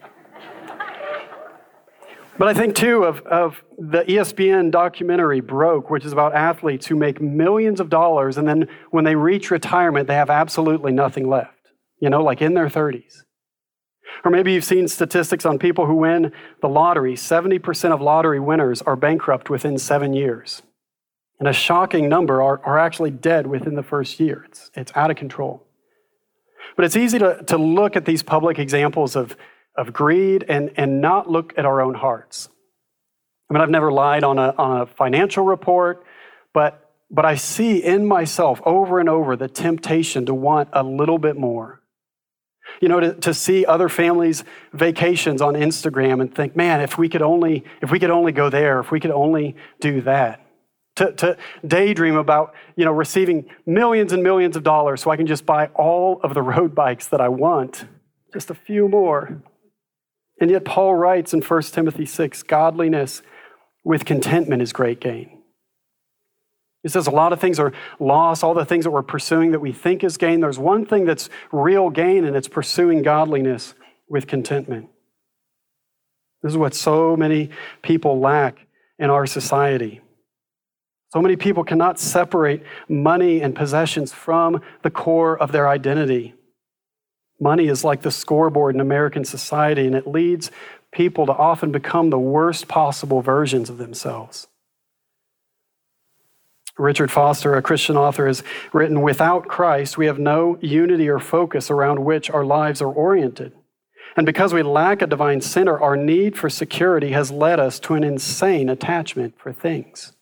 but 2.39 2.47
I 2.47 2.55
think, 2.55 2.73
too, 2.73 3.03
of, 3.03 3.21
of 3.27 3.61
the 3.77 4.01
ESPN 4.05 4.71
documentary 4.71 5.39
Broke, 5.39 5.91
which 5.91 6.03
is 6.03 6.13
about 6.13 6.33
athletes 6.33 6.87
who 6.87 6.95
make 6.95 7.21
millions 7.21 7.79
of 7.79 7.91
dollars, 7.91 8.39
and 8.39 8.47
then 8.47 8.67
when 8.89 9.03
they 9.03 9.13
reach 9.13 9.51
retirement, 9.51 10.07
they 10.07 10.15
have 10.15 10.31
absolutely 10.31 10.91
nothing 10.91 11.29
left, 11.29 11.53
you 11.99 12.09
know, 12.09 12.23
like 12.23 12.41
in 12.41 12.55
their 12.55 12.69
30s. 12.69 13.17
Or 14.23 14.31
maybe 14.31 14.53
you've 14.53 14.63
seen 14.63 14.87
statistics 14.87 15.45
on 15.45 15.59
people 15.59 15.85
who 15.85 15.95
win 15.95 16.31
the 16.61 16.69
lottery. 16.69 17.15
70% 17.15 17.91
of 17.91 18.01
lottery 18.01 18.39
winners 18.39 18.81
are 18.81 18.95
bankrupt 18.95 19.49
within 19.49 19.77
seven 19.77 20.13
years. 20.13 20.61
And 21.39 21.47
a 21.47 21.53
shocking 21.53 22.09
number 22.09 22.41
are, 22.41 22.61
are 22.65 22.79
actually 22.79 23.11
dead 23.11 23.47
within 23.47 23.75
the 23.75 23.83
first 23.83 24.19
year. 24.19 24.45
It's, 24.47 24.71
it's 24.73 24.91
out 24.95 25.11
of 25.11 25.17
control. 25.17 25.63
But 26.75 26.85
it's 26.85 26.95
easy 26.95 27.19
to, 27.19 27.43
to 27.47 27.57
look 27.57 27.95
at 27.95 28.05
these 28.05 28.23
public 28.23 28.59
examples 28.59 29.15
of, 29.15 29.37
of 29.75 29.93
greed 29.93 30.45
and, 30.47 30.71
and 30.75 30.99
not 30.99 31.29
look 31.29 31.53
at 31.57 31.65
our 31.65 31.81
own 31.81 31.93
hearts. 31.93 32.49
I 33.49 33.53
mean, 33.53 33.61
I've 33.61 33.69
never 33.69 33.91
lied 33.91 34.23
on 34.23 34.39
a, 34.39 34.53
on 34.57 34.81
a 34.81 34.85
financial 34.85 35.45
report, 35.45 36.03
but, 36.53 36.91
but 37.09 37.23
I 37.23 37.35
see 37.35 37.77
in 37.77 38.05
myself 38.05 38.59
over 38.65 38.99
and 38.99 39.07
over 39.07 39.35
the 39.35 39.47
temptation 39.47 40.25
to 40.25 40.33
want 40.33 40.69
a 40.73 40.83
little 40.83 41.17
bit 41.17 41.37
more. 41.37 41.76
You 42.81 42.89
know, 42.89 42.99
to, 42.99 43.13
to 43.13 43.33
see 43.33 43.65
other 43.65 43.89
families' 43.89 44.43
vacations 44.73 45.41
on 45.41 45.55
Instagram 45.55 46.21
and 46.21 46.33
think, 46.33 46.55
man, 46.55 46.81
if 46.81 46.97
we 46.97 47.09
could 47.09 47.21
only, 47.21 47.63
if 47.81 47.91
we 47.91 47.99
could 47.99 48.11
only 48.11 48.31
go 48.31 48.49
there, 48.49 48.79
if 48.79 48.91
we 48.91 48.99
could 48.99 49.11
only 49.11 49.55
do 49.79 50.01
that 50.01 50.47
to, 50.97 51.11
to 51.13 51.37
daydream 51.65 52.15
about 52.15 52.53
you 52.75 52.83
know, 52.83 52.91
receiving 52.91 53.45
millions 53.65 54.11
and 54.11 54.21
millions 54.21 54.55
of 54.55 54.63
dollars 54.63 55.01
so 55.01 55.11
I 55.11 55.17
can 55.17 55.27
just 55.27 55.45
buy 55.45 55.67
all 55.75 56.19
of 56.23 56.33
the 56.33 56.41
road 56.41 56.75
bikes 56.83 57.07
that 57.07 57.21
I 57.21 57.29
want, 57.29 57.85
just 58.33 58.49
a 58.49 58.55
few 58.55 58.87
more. 58.89 59.41
And 60.39 60.51
yet, 60.51 60.65
Paul 60.65 60.93
writes 60.95 61.33
in 61.33 61.41
1 61.41 61.61
Timothy 61.63 62.05
6 62.05 62.43
godliness 62.43 63.23
with 63.83 64.05
contentment 64.05 64.61
is 64.61 64.73
great 64.73 64.99
gain. 64.99 65.36
He 66.83 66.89
says 66.89 67.07
a 67.07 67.11
lot 67.11 67.33
of 67.33 67.39
things 67.39 67.59
are 67.59 67.73
lost, 67.99 68.43
all 68.43 68.53
the 68.53 68.65
things 68.65 68.85
that 68.85 68.91
we're 68.91 69.01
pursuing 69.01 69.51
that 69.51 69.59
we 69.59 69.71
think 69.71 70.03
is 70.03 70.17
gain. 70.17 70.39
There's 70.39 70.59
one 70.59 70.85
thing 70.85 71.05
that's 71.05 71.29
real 71.51 71.89
gain, 71.89 72.23
and 72.23 72.35
it's 72.35 72.47
pursuing 72.47 73.01
godliness 73.01 73.73
with 74.07 74.27
contentment. 74.27 74.89
This 76.41 76.51
is 76.51 76.57
what 76.57 76.73
so 76.73 77.17
many 77.17 77.49
people 77.81 78.19
lack 78.19 78.67
in 78.99 79.09
our 79.09 79.25
society. 79.25 80.01
So 81.09 81.21
many 81.21 81.35
people 81.35 81.63
cannot 81.63 81.99
separate 81.99 82.63
money 82.87 83.41
and 83.41 83.55
possessions 83.55 84.13
from 84.13 84.61
the 84.83 84.91
core 84.91 85.37
of 85.37 85.51
their 85.51 85.67
identity. 85.67 86.35
Money 87.39 87.67
is 87.67 87.83
like 87.83 88.01
the 88.01 88.11
scoreboard 88.11 88.75
in 88.75 88.81
American 88.81 89.23
society, 89.23 89.85
and 89.85 89.95
it 89.95 90.07
leads 90.07 90.51
people 90.91 91.25
to 91.25 91.33
often 91.33 91.71
become 91.71 92.09
the 92.09 92.19
worst 92.19 92.67
possible 92.67 93.21
versions 93.21 93.69
of 93.69 93.77
themselves. 93.77 94.47
Richard 96.77 97.11
Foster, 97.11 97.55
a 97.55 97.61
Christian 97.61 97.97
author, 97.97 98.27
has 98.27 98.43
written 98.71 99.01
Without 99.01 99.47
Christ, 99.47 99.97
we 99.97 100.05
have 100.05 100.19
no 100.19 100.57
unity 100.61 101.09
or 101.09 101.19
focus 101.19 101.71
around 101.71 102.05
which 102.05 102.29
our 102.29 102.45
lives 102.45 102.81
are 102.81 102.91
oriented. 102.91 103.53
And 104.15 104.25
because 104.25 104.53
we 104.53 104.63
lack 104.63 105.01
a 105.01 105.07
divine 105.07 105.41
center, 105.41 105.79
our 105.79 105.95
need 105.95 106.37
for 106.37 106.49
security 106.49 107.11
has 107.11 107.31
led 107.31 107.59
us 107.59 107.79
to 107.81 107.93
an 107.93 108.03
insane 108.03 108.69
attachment 108.69 109.35
for 109.37 109.53
things. 109.53 110.13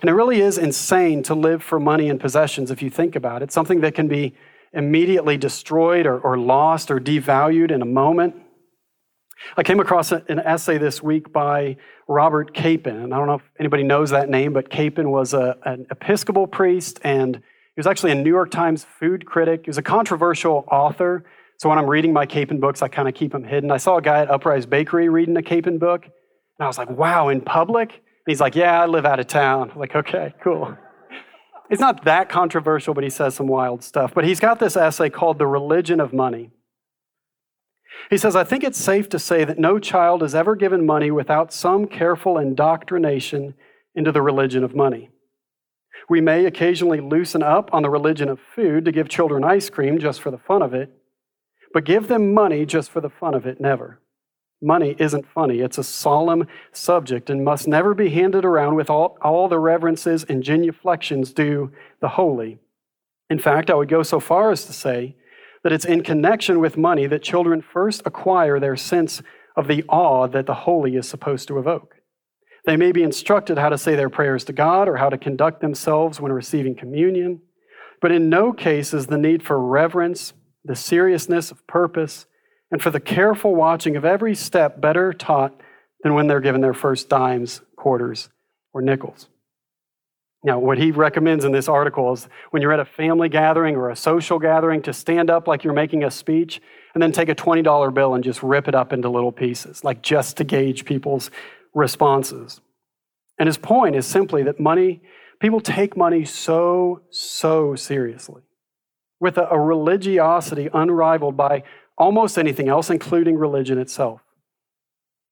And 0.00 0.10
it 0.10 0.14
really 0.14 0.40
is 0.40 0.58
insane 0.58 1.22
to 1.24 1.34
live 1.34 1.62
for 1.62 1.80
money 1.80 2.08
and 2.08 2.20
possessions 2.20 2.70
if 2.70 2.82
you 2.82 2.90
think 2.90 3.16
about 3.16 3.42
it. 3.42 3.52
Something 3.52 3.80
that 3.80 3.94
can 3.94 4.08
be 4.08 4.34
immediately 4.72 5.36
destroyed 5.36 6.06
or, 6.06 6.18
or 6.18 6.38
lost 6.38 6.90
or 6.90 7.00
devalued 7.00 7.70
in 7.70 7.82
a 7.82 7.86
moment. 7.86 8.34
I 9.56 9.62
came 9.62 9.80
across 9.80 10.12
an 10.12 10.40
essay 10.40 10.78
this 10.78 11.02
week 11.02 11.32
by 11.32 11.76
Robert 12.08 12.54
Capon, 12.54 12.96
and 12.96 13.14
I 13.14 13.18
don't 13.18 13.26
know 13.26 13.34
if 13.34 13.50
anybody 13.58 13.82
knows 13.82 14.10
that 14.10 14.28
name, 14.28 14.52
but 14.52 14.70
Capon 14.70 15.10
was 15.10 15.34
a, 15.34 15.56
an 15.64 15.86
Episcopal 15.90 16.46
priest 16.46 17.00
and 17.04 17.36
he 17.36 17.80
was 17.80 17.86
actually 17.86 18.12
a 18.12 18.14
New 18.14 18.30
York 18.30 18.50
Times 18.50 18.86
food 18.98 19.26
critic. 19.26 19.62
He 19.64 19.70
was 19.70 19.76
a 19.76 19.82
controversial 19.82 20.64
author. 20.70 21.24
So 21.58 21.68
when 21.68 21.78
I'm 21.78 21.86
reading 21.86 22.12
my 22.12 22.24
Capon 22.24 22.58
books, 22.58 22.80
I 22.80 22.88
kind 22.88 23.06
of 23.06 23.14
keep 23.14 23.32
them 23.32 23.44
hidden. 23.44 23.70
I 23.70 23.76
saw 23.76 23.98
a 23.98 24.02
guy 24.02 24.20
at 24.20 24.30
Uprise 24.30 24.64
Bakery 24.64 25.10
reading 25.10 25.36
a 25.36 25.42
Capon 25.42 25.78
book, 25.78 26.04
and 26.04 26.12
I 26.64 26.66
was 26.66 26.78
like, 26.78 26.88
wow, 26.88 27.28
in 27.28 27.42
public? 27.42 27.92
And 27.92 28.00
he's 28.26 28.40
like, 28.40 28.56
yeah, 28.56 28.82
I 28.82 28.86
live 28.86 29.04
out 29.04 29.20
of 29.20 29.26
town. 29.26 29.70
I'm 29.70 29.78
like, 29.78 29.94
okay, 29.94 30.34
cool. 30.42 30.74
It's 31.68 31.80
not 31.80 32.04
that 32.04 32.28
controversial, 32.28 32.94
but 32.94 33.04
he 33.04 33.10
says 33.10 33.34
some 33.34 33.46
wild 33.46 33.82
stuff. 33.82 34.14
But 34.14 34.24
he's 34.24 34.40
got 34.40 34.58
this 34.58 34.76
essay 34.76 35.10
called 35.10 35.38
The 35.38 35.46
Religion 35.46 36.00
of 36.00 36.12
Money. 36.12 36.50
He 38.10 38.18
says, 38.18 38.36
I 38.36 38.44
think 38.44 38.62
it's 38.62 38.78
safe 38.78 39.08
to 39.10 39.18
say 39.18 39.44
that 39.44 39.58
no 39.58 39.78
child 39.78 40.22
is 40.22 40.34
ever 40.34 40.54
given 40.54 40.86
money 40.86 41.10
without 41.10 41.52
some 41.52 41.86
careful 41.86 42.38
indoctrination 42.38 43.54
into 43.94 44.12
the 44.12 44.22
religion 44.22 44.62
of 44.62 44.74
money. 44.74 45.10
We 46.08 46.20
may 46.20 46.46
occasionally 46.46 47.00
loosen 47.00 47.42
up 47.42 47.72
on 47.72 47.82
the 47.82 47.90
religion 47.90 48.28
of 48.28 48.38
food 48.38 48.84
to 48.84 48.92
give 48.92 49.08
children 49.08 49.42
ice 49.42 49.70
cream 49.70 49.98
just 49.98 50.20
for 50.20 50.30
the 50.30 50.38
fun 50.38 50.62
of 50.62 50.72
it, 50.72 50.92
but 51.72 51.84
give 51.84 52.08
them 52.08 52.32
money 52.32 52.64
just 52.64 52.90
for 52.90 53.00
the 53.00 53.10
fun 53.10 53.34
of 53.34 53.46
it, 53.46 53.60
never. 53.60 54.00
Money 54.62 54.96
isn't 54.98 55.26
funny. 55.26 55.60
It's 55.60 55.78
a 55.78 55.84
solemn 55.84 56.46
subject 56.72 57.28
and 57.28 57.44
must 57.44 57.68
never 57.68 57.92
be 57.92 58.10
handed 58.10 58.44
around 58.44 58.76
with 58.76 58.88
all, 58.88 59.18
all 59.20 59.48
the 59.48 59.58
reverences 59.58 60.24
and 60.24 60.42
genuflections 60.42 61.32
due 61.32 61.72
the 62.00 62.08
holy. 62.08 62.58
In 63.28 63.38
fact, 63.38 63.70
I 63.70 63.74
would 63.74 63.88
go 63.88 64.02
so 64.02 64.20
far 64.20 64.50
as 64.50 64.64
to 64.66 64.72
say 64.72 65.16
that 65.66 65.72
it's 65.72 65.84
in 65.84 66.00
connection 66.00 66.60
with 66.60 66.76
money 66.76 67.08
that 67.08 67.24
children 67.24 67.60
first 67.60 68.00
acquire 68.06 68.60
their 68.60 68.76
sense 68.76 69.20
of 69.56 69.66
the 69.66 69.82
awe 69.88 70.28
that 70.28 70.46
the 70.46 70.54
holy 70.54 70.94
is 70.94 71.08
supposed 71.08 71.48
to 71.48 71.58
evoke. 71.58 71.96
They 72.66 72.76
may 72.76 72.92
be 72.92 73.02
instructed 73.02 73.58
how 73.58 73.70
to 73.70 73.76
say 73.76 73.96
their 73.96 74.08
prayers 74.08 74.44
to 74.44 74.52
God 74.52 74.86
or 74.86 74.98
how 74.98 75.08
to 75.08 75.18
conduct 75.18 75.60
themselves 75.60 76.20
when 76.20 76.30
receiving 76.30 76.76
communion, 76.76 77.40
but 78.00 78.12
in 78.12 78.30
no 78.30 78.52
case 78.52 78.94
is 78.94 79.08
the 79.08 79.18
need 79.18 79.42
for 79.42 79.58
reverence, 79.58 80.34
the 80.64 80.76
seriousness 80.76 81.50
of 81.50 81.66
purpose, 81.66 82.26
and 82.70 82.80
for 82.80 82.92
the 82.92 83.00
careful 83.00 83.52
watching 83.52 83.96
of 83.96 84.04
every 84.04 84.36
step 84.36 84.80
better 84.80 85.12
taught 85.12 85.52
than 86.04 86.14
when 86.14 86.28
they're 86.28 86.38
given 86.38 86.60
their 86.60 86.74
first 86.74 87.08
dimes, 87.08 87.60
quarters, 87.74 88.28
or 88.72 88.82
nickels. 88.82 89.28
Now, 90.46 90.60
what 90.60 90.78
he 90.78 90.92
recommends 90.92 91.44
in 91.44 91.50
this 91.50 91.66
article 91.66 92.12
is 92.12 92.28
when 92.52 92.62
you're 92.62 92.72
at 92.72 92.78
a 92.78 92.84
family 92.84 93.28
gathering 93.28 93.74
or 93.74 93.90
a 93.90 93.96
social 93.96 94.38
gathering 94.38 94.80
to 94.82 94.92
stand 94.92 95.28
up 95.28 95.48
like 95.48 95.64
you're 95.64 95.72
making 95.72 96.04
a 96.04 96.10
speech 96.10 96.60
and 96.94 97.02
then 97.02 97.10
take 97.10 97.28
a 97.28 97.34
$20 97.34 97.92
bill 97.92 98.14
and 98.14 98.22
just 98.22 98.44
rip 98.44 98.68
it 98.68 98.74
up 98.76 98.92
into 98.92 99.08
little 99.08 99.32
pieces, 99.32 99.82
like 99.82 100.02
just 100.02 100.36
to 100.36 100.44
gauge 100.44 100.84
people's 100.84 101.32
responses. 101.74 102.60
And 103.40 103.48
his 103.48 103.58
point 103.58 103.96
is 103.96 104.06
simply 104.06 104.44
that 104.44 104.60
money, 104.60 105.02
people 105.40 105.60
take 105.60 105.96
money 105.96 106.24
so, 106.24 107.00
so 107.10 107.74
seriously 107.74 108.42
with 109.18 109.38
a, 109.38 109.48
a 109.50 109.58
religiosity 109.58 110.68
unrivaled 110.72 111.36
by 111.36 111.64
almost 111.98 112.38
anything 112.38 112.68
else, 112.68 112.88
including 112.88 113.36
religion 113.36 113.78
itself. 113.78 114.20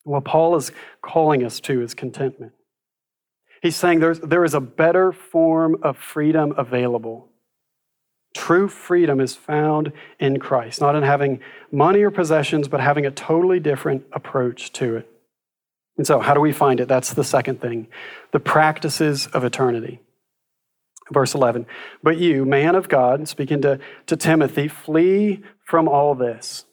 What 0.02 0.24
Paul 0.24 0.56
is 0.56 0.72
calling 1.02 1.44
us 1.44 1.60
to 1.60 1.82
is 1.82 1.94
contentment. 1.94 2.50
He's 3.64 3.76
saying 3.76 4.00
there's, 4.00 4.20
there 4.20 4.44
is 4.44 4.52
a 4.52 4.60
better 4.60 5.10
form 5.10 5.78
of 5.82 5.96
freedom 5.96 6.52
available. 6.58 7.30
True 8.34 8.68
freedom 8.68 9.20
is 9.20 9.36
found 9.36 9.90
in 10.20 10.38
Christ, 10.38 10.82
not 10.82 10.94
in 10.94 11.02
having 11.02 11.40
money 11.72 12.02
or 12.02 12.10
possessions, 12.10 12.68
but 12.68 12.80
having 12.80 13.06
a 13.06 13.10
totally 13.10 13.58
different 13.60 14.04
approach 14.12 14.70
to 14.74 14.96
it. 14.96 15.10
And 15.96 16.06
so, 16.06 16.20
how 16.20 16.34
do 16.34 16.40
we 16.40 16.52
find 16.52 16.78
it? 16.78 16.88
That's 16.88 17.14
the 17.14 17.24
second 17.24 17.62
thing 17.62 17.88
the 18.32 18.38
practices 18.38 19.28
of 19.28 19.44
eternity. 19.44 19.98
Verse 21.10 21.34
11. 21.34 21.64
But 22.02 22.18
you, 22.18 22.44
man 22.44 22.74
of 22.74 22.90
God, 22.90 23.28
speaking 23.28 23.62
to, 23.62 23.78
to 24.08 24.14
Timothy, 24.14 24.68
flee 24.68 25.42
from 25.64 25.88
all 25.88 26.14
this 26.14 26.66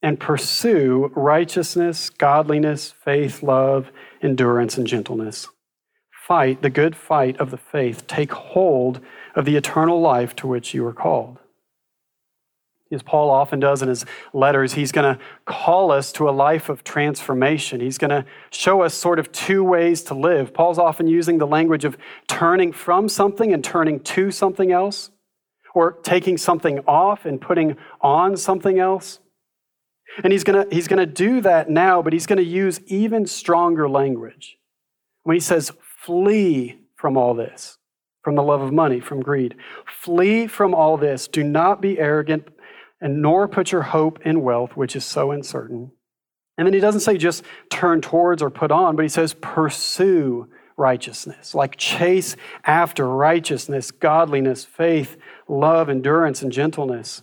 and 0.00 0.18
pursue 0.18 1.12
righteousness, 1.14 2.08
godliness, 2.08 2.94
faith, 3.04 3.42
love, 3.42 3.92
endurance, 4.22 4.78
and 4.78 4.86
gentleness 4.86 5.46
fight 6.30 6.62
the 6.62 6.70
good 6.70 6.94
fight 6.94 7.36
of 7.38 7.50
the 7.50 7.56
faith, 7.56 8.06
take 8.06 8.30
hold 8.30 9.00
of 9.34 9.44
the 9.44 9.56
eternal 9.56 10.00
life 10.00 10.36
to 10.36 10.46
which 10.46 10.72
you 10.72 10.86
are 10.86 10.92
called. 10.92 11.40
As 12.92 13.02
Paul 13.02 13.30
often 13.30 13.58
does 13.58 13.82
in 13.82 13.88
his 13.88 14.06
letters, 14.32 14.74
he's 14.74 14.92
going 14.92 15.16
to 15.16 15.20
call 15.44 15.90
us 15.90 16.12
to 16.12 16.28
a 16.28 16.30
life 16.30 16.68
of 16.68 16.84
transformation. 16.84 17.80
He's 17.80 17.98
going 17.98 18.12
to 18.12 18.24
show 18.52 18.82
us 18.82 18.94
sort 18.94 19.18
of 19.18 19.32
two 19.32 19.64
ways 19.64 20.04
to 20.04 20.14
live. 20.14 20.54
Paul's 20.54 20.78
often 20.78 21.08
using 21.08 21.38
the 21.38 21.48
language 21.48 21.84
of 21.84 21.98
turning 22.28 22.70
from 22.72 23.08
something 23.08 23.52
and 23.52 23.64
turning 23.64 23.98
to 23.98 24.30
something 24.30 24.70
else, 24.70 25.10
or 25.74 25.98
taking 26.04 26.38
something 26.38 26.78
off 26.86 27.26
and 27.26 27.40
putting 27.40 27.76
on 28.02 28.36
something 28.36 28.78
else. 28.78 29.18
And 30.22 30.32
he's 30.32 30.44
going 30.44 30.64
to, 30.64 30.72
he's 30.72 30.86
going 30.86 31.00
to 31.00 31.12
do 31.12 31.40
that 31.40 31.68
now, 31.68 32.02
but 32.02 32.12
he's 32.12 32.26
going 32.26 32.36
to 32.36 32.44
use 32.44 32.78
even 32.86 33.26
stronger 33.26 33.88
language. 33.88 34.58
When 35.24 35.34
he 35.34 35.40
says, 35.40 35.72
Flee 36.04 36.78
from 36.96 37.16
all 37.16 37.34
this, 37.34 37.78
from 38.22 38.34
the 38.34 38.42
love 38.42 38.60
of 38.60 38.72
money, 38.72 39.00
from 39.00 39.20
greed. 39.20 39.56
Flee 39.86 40.46
from 40.46 40.74
all 40.74 40.96
this. 40.96 41.28
Do 41.28 41.42
not 41.42 41.80
be 41.80 41.98
arrogant, 41.98 42.48
and 43.00 43.22
nor 43.22 43.48
put 43.48 43.72
your 43.72 43.82
hope 43.82 44.20
in 44.24 44.42
wealth, 44.42 44.76
which 44.76 44.96
is 44.96 45.04
so 45.04 45.30
uncertain. 45.30 45.92
And 46.58 46.66
then 46.66 46.74
he 46.74 46.80
doesn't 46.80 47.00
say 47.00 47.16
just 47.16 47.42
turn 47.70 48.00
towards 48.02 48.42
or 48.42 48.50
put 48.50 48.70
on, 48.70 48.94
but 48.94 49.02
he 49.02 49.08
says 49.08 49.34
pursue 49.40 50.48
righteousness, 50.76 51.54
like 51.54 51.76
chase 51.76 52.36
after 52.64 53.06
righteousness, 53.06 53.90
godliness, 53.90 54.64
faith, 54.64 55.16
love, 55.48 55.88
endurance, 55.88 56.42
and 56.42 56.52
gentleness. 56.52 57.22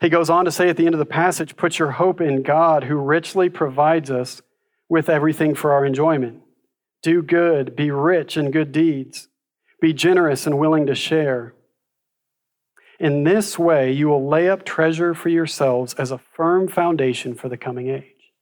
He 0.00 0.08
goes 0.08 0.30
on 0.30 0.44
to 0.44 0.52
say 0.52 0.68
at 0.68 0.76
the 0.76 0.86
end 0.86 0.94
of 0.94 0.98
the 0.98 1.04
passage, 1.04 1.56
put 1.56 1.78
your 1.78 1.92
hope 1.92 2.20
in 2.20 2.42
God 2.42 2.84
who 2.84 2.96
richly 2.96 3.48
provides 3.48 4.10
us 4.10 4.40
with 4.88 5.08
everything 5.08 5.54
for 5.54 5.72
our 5.72 5.84
enjoyment. 5.84 6.43
Do 7.04 7.22
good, 7.22 7.76
be 7.76 7.90
rich 7.90 8.38
in 8.38 8.50
good 8.50 8.72
deeds, 8.72 9.28
be 9.78 9.92
generous 9.92 10.46
and 10.46 10.58
willing 10.58 10.86
to 10.86 10.94
share. 10.94 11.52
In 12.98 13.24
this 13.24 13.58
way, 13.58 13.92
you 13.92 14.08
will 14.08 14.26
lay 14.26 14.48
up 14.48 14.64
treasure 14.64 15.12
for 15.12 15.28
yourselves 15.28 15.92
as 15.94 16.10
a 16.10 16.16
firm 16.16 16.66
foundation 16.66 17.34
for 17.34 17.50
the 17.50 17.58
coming 17.58 17.90
age, 17.90 18.32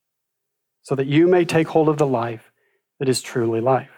so 0.83 0.95
that 0.95 1.09
you 1.09 1.27
may 1.27 1.45
take 1.45 1.67
hold 1.67 1.89
of 1.89 1.99
the 1.99 2.07
life 2.07 2.53
that 3.01 3.09
is 3.09 3.21
truly 3.21 3.61
life. 3.61 3.91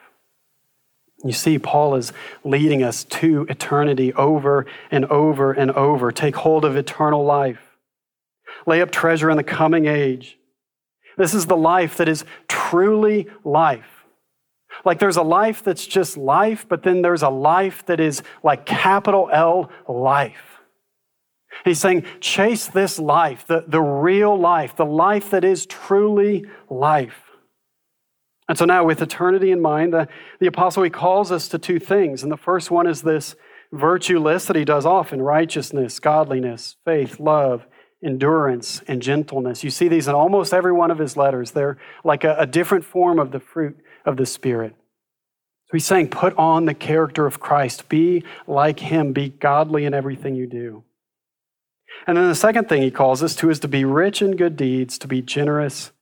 You 1.22 1.32
see, 1.32 1.58
Paul 1.58 1.96
is 1.96 2.14
leading 2.42 2.82
us 2.82 3.04
to 3.04 3.42
eternity 3.50 4.14
over 4.14 4.64
and 4.90 5.04
over 5.06 5.52
and 5.52 5.72
over. 5.72 6.10
Take 6.10 6.36
hold 6.36 6.64
of 6.64 6.74
eternal 6.74 7.22
life. 7.22 7.76
Lay 8.66 8.80
up 8.80 8.90
treasure 8.90 9.28
in 9.28 9.36
the 9.36 9.44
coming 9.44 9.84
age. 9.84 10.38
This 11.18 11.34
is 11.34 11.44
the 11.44 11.56
life 11.56 11.98
that 11.98 12.08
is 12.08 12.24
truly 12.48 13.28
life. 13.44 14.03
Like 14.84 14.98
there's 14.98 15.16
a 15.16 15.22
life 15.22 15.62
that's 15.62 15.86
just 15.86 16.16
life, 16.16 16.66
but 16.68 16.82
then 16.82 17.02
there's 17.02 17.22
a 17.22 17.28
life 17.28 17.84
that 17.86 18.00
is 18.00 18.22
like 18.42 18.66
capital 18.66 19.28
L 19.32 19.70
life. 19.88 20.60
He's 21.64 21.80
saying, 21.80 22.04
chase 22.20 22.66
this 22.66 22.98
life, 22.98 23.46
the, 23.46 23.64
the 23.66 23.80
real 23.80 24.36
life, 24.38 24.76
the 24.76 24.84
life 24.84 25.30
that 25.30 25.44
is 25.44 25.66
truly 25.66 26.44
life. 26.68 27.20
And 28.48 28.58
so 28.58 28.64
now, 28.64 28.84
with 28.84 29.00
eternity 29.00 29.50
in 29.50 29.62
mind, 29.62 29.94
the, 29.94 30.08
the 30.38 30.46
apostle 30.46 30.82
he 30.82 30.90
calls 30.90 31.32
us 31.32 31.48
to 31.48 31.58
two 31.58 31.78
things. 31.78 32.22
And 32.22 32.30
the 32.30 32.36
first 32.36 32.70
one 32.70 32.86
is 32.86 33.02
this 33.02 33.36
virtue 33.72 34.18
list 34.18 34.48
that 34.48 34.56
he 34.56 34.64
does 34.64 34.84
often 34.84 35.22
righteousness, 35.22 35.98
godliness, 35.98 36.76
faith, 36.84 37.18
love, 37.18 37.66
endurance, 38.04 38.82
and 38.86 39.00
gentleness. 39.00 39.64
You 39.64 39.70
see 39.70 39.88
these 39.88 40.08
in 40.08 40.14
almost 40.14 40.52
every 40.52 40.72
one 40.72 40.90
of 40.90 40.98
his 40.98 41.16
letters. 41.16 41.52
They're 41.52 41.78
like 42.04 42.24
a, 42.24 42.36
a 42.38 42.46
different 42.46 42.84
form 42.84 43.18
of 43.18 43.30
the 43.30 43.40
fruit 43.40 43.78
of 44.04 44.16
the 44.16 44.26
Spirit. 44.26 44.74
So 45.66 45.70
he's 45.72 45.86
saying, 45.86 46.08
put 46.08 46.36
on 46.36 46.66
the 46.66 46.74
character 46.74 47.26
of 47.26 47.40
Christ. 47.40 47.88
Be 47.88 48.22
like 48.46 48.80
him. 48.80 49.12
Be 49.12 49.30
godly 49.30 49.84
in 49.86 49.94
everything 49.94 50.34
you 50.34 50.46
do. 50.46 50.84
And 52.06 52.16
then 52.16 52.28
the 52.28 52.34
second 52.34 52.68
thing 52.68 52.82
he 52.82 52.90
calls 52.90 53.22
us 53.22 53.34
to 53.36 53.50
is 53.50 53.60
to 53.60 53.68
be 53.68 53.84
rich 53.84 54.20
in 54.20 54.36
good 54.36 54.56
deeds, 54.56 54.98
to 54.98 55.08
be 55.08 55.22
generous 55.22 55.92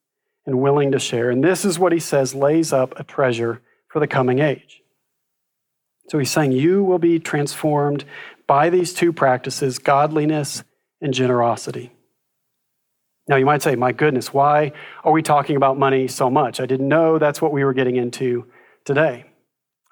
and 0.46 0.60
willing 0.60 0.90
to 0.92 0.98
share. 0.98 1.30
And 1.30 1.44
this 1.44 1.64
is 1.64 1.78
what 1.78 1.92
he 1.92 2.00
says 2.00 2.34
lays 2.34 2.72
up 2.72 2.98
a 2.98 3.04
treasure 3.04 3.60
for 3.88 4.00
the 4.00 4.08
coming 4.08 4.40
age. 4.40 4.80
So 6.08 6.18
he's 6.18 6.30
saying 6.30 6.52
you 6.52 6.82
will 6.82 6.98
be 6.98 7.18
transformed 7.18 8.04
by 8.46 8.68
these 8.68 8.92
two 8.92 9.12
practices 9.12 9.78
godliness 9.78 10.64
and 11.00 11.14
generosity. 11.14 11.92
Now, 13.28 13.36
you 13.36 13.46
might 13.46 13.62
say, 13.62 13.76
my 13.76 13.92
goodness, 13.92 14.34
why 14.34 14.72
are 15.04 15.12
we 15.12 15.22
talking 15.22 15.56
about 15.56 15.78
money 15.78 16.08
so 16.08 16.28
much? 16.28 16.60
I 16.60 16.66
didn't 16.66 16.88
know 16.88 17.18
that's 17.18 17.40
what 17.40 17.52
we 17.52 17.64
were 17.64 17.72
getting 17.72 17.96
into 17.96 18.46
today. 18.84 19.26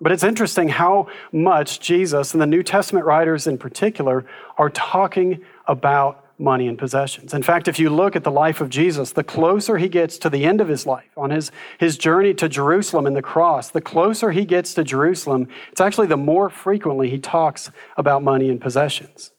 But 0.00 0.12
it's 0.12 0.24
interesting 0.24 0.68
how 0.68 1.08
much 1.30 1.78
Jesus 1.80 2.32
and 2.32 2.40
the 2.40 2.46
New 2.46 2.62
Testament 2.62 3.04
writers 3.04 3.46
in 3.46 3.58
particular 3.58 4.26
are 4.56 4.70
talking 4.70 5.44
about 5.66 6.24
money 6.40 6.66
and 6.66 6.78
possessions. 6.78 7.34
In 7.34 7.42
fact, 7.42 7.68
if 7.68 7.78
you 7.78 7.90
look 7.90 8.16
at 8.16 8.24
the 8.24 8.30
life 8.30 8.62
of 8.62 8.70
Jesus, 8.70 9.12
the 9.12 9.22
closer 9.22 9.76
he 9.76 9.88
gets 9.88 10.16
to 10.18 10.30
the 10.30 10.46
end 10.46 10.60
of 10.62 10.68
his 10.68 10.86
life, 10.86 11.10
on 11.16 11.30
his, 11.30 11.52
his 11.78 11.98
journey 11.98 12.32
to 12.34 12.48
Jerusalem 12.48 13.06
and 13.06 13.14
the 13.14 13.22
cross, 13.22 13.70
the 13.70 13.82
closer 13.82 14.30
he 14.30 14.46
gets 14.46 14.72
to 14.74 14.82
Jerusalem, 14.82 15.48
it's 15.70 15.82
actually 15.82 16.06
the 16.06 16.16
more 16.16 16.48
frequently 16.48 17.10
he 17.10 17.18
talks 17.18 17.70
about 17.98 18.22
money 18.22 18.48
and 18.48 18.58
possessions. 18.58 19.32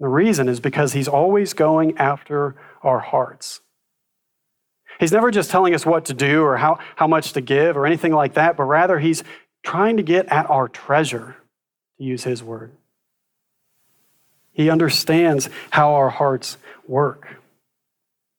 The 0.00 0.08
reason 0.08 0.48
is 0.48 0.60
because 0.60 0.92
he's 0.92 1.08
always 1.08 1.52
going 1.52 1.96
after 1.98 2.56
our 2.82 3.00
hearts. 3.00 3.60
He's 5.00 5.12
never 5.12 5.30
just 5.30 5.50
telling 5.50 5.74
us 5.74 5.86
what 5.86 6.04
to 6.06 6.14
do 6.14 6.42
or 6.42 6.56
how, 6.56 6.78
how 6.96 7.06
much 7.06 7.32
to 7.32 7.40
give 7.40 7.76
or 7.76 7.86
anything 7.86 8.12
like 8.12 8.34
that, 8.34 8.56
but 8.56 8.64
rather 8.64 8.98
he's 8.98 9.24
trying 9.64 9.96
to 9.96 10.02
get 10.02 10.26
at 10.26 10.48
our 10.50 10.68
treasure, 10.68 11.36
to 11.98 12.04
use 12.04 12.24
his 12.24 12.42
word. 12.42 12.72
He 14.52 14.70
understands 14.70 15.48
how 15.70 15.94
our 15.94 16.10
hearts 16.10 16.58
work. 16.86 17.40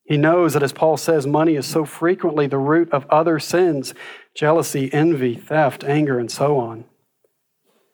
He 0.04 0.16
knows 0.16 0.54
that, 0.54 0.62
as 0.62 0.72
Paul 0.72 0.96
says, 0.96 1.26
money 1.26 1.56
is 1.56 1.66
so 1.66 1.84
frequently 1.84 2.46
the 2.46 2.58
root 2.58 2.90
of 2.92 3.06
other 3.10 3.38
sins 3.38 3.92
jealousy, 4.34 4.92
envy, 4.92 5.34
theft, 5.34 5.82
anger, 5.82 6.18
and 6.18 6.30
so 6.30 6.58
on. 6.58 6.84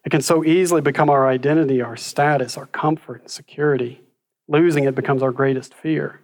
It 0.05 0.11
can 0.11 0.23
so 0.23 0.45
easily 0.45 0.81
become 0.81 1.09
our 1.11 1.29
identity, 1.29 1.81
our 1.81 1.97
status, 1.97 2.57
our 2.57 2.67
comfort, 2.67 3.23
and 3.23 3.31
security. 3.31 4.03
Losing 4.49 4.85
it 4.85 4.95
becomes 4.95 5.23
our 5.23 5.31
greatest 5.31 5.75
fear. 5.75 6.21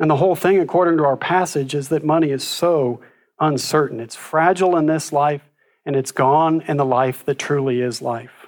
And 0.00 0.10
the 0.10 0.16
whole 0.16 0.34
thing, 0.34 0.58
according 0.58 0.96
to 0.98 1.04
our 1.04 1.16
passage, 1.16 1.74
is 1.74 1.88
that 1.88 2.04
money 2.04 2.30
is 2.30 2.42
so 2.42 3.00
uncertain. 3.38 4.00
It's 4.00 4.16
fragile 4.16 4.76
in 4.76 4.86
this 4.86 5.12
life, 5.12 5.42
and 5.86 5.94
it's 5.94 6.10
gone 6.10 6.62
in 6.62 6.76
the 6.76 6.84
life 6.84 7.24
that 7.26 7.38
truly 7.38 7.80
is 7.80 8.02
life. 8.02 8.46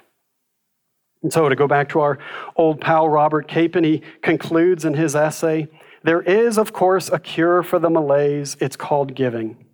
And 1.23 1.31
so, 1.31 1.47
to 1.47 1.55
go 1.55 1.67
back 1.67 1.89
to 1.89 2.01
our 2.01 2.19
old 2.55 2.81
pal 2.81 3.07
Robert 3.09 3.47
Capon, 3.47 3.83
he 3.83 4.01
concludes 4.21 4.85
in 4.85 4.93
his 4.93 5.15
essay 5.15 5.67
there 6.03 6.21
is, 6.21 6.57
of 6.57 6.73
course, 6.73 7.09
a 7.09 7.19
cure 7.19 7.63
for 7.63 7.79
the 7.79 7.89
malaise. 7.89 8.55
It's 8.59 8.75
called 8.75 9.15
giving. 9.15 9.66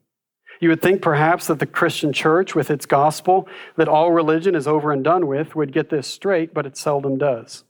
You 0.60 0.70
would 0.70 0.82
think 0.82 1.02
perhaps 1.02 1.48
that 1.48 1.60
the 1.60 1.66
Christian 1.66 2.14
church, 2.14 2.56
with 2.56 2.70
its 2.70 2.86
gospel, 2.86 3.48
that 3.76 3.88
all 3.88 4.12
religion 4.12 4.56
is 4.56 4.68
over 4.68 4.92
and 4.92 5.04
done 5.04 5.28
with, 5.28 5.56
would 5.56 5.74
get 5.74 5.90
this 5.90 6.08
straight, 6.08 6.54
but 6.54 6.66
it 6.66 6.78
seldom 6.78 7.18
does. 7.18 7.64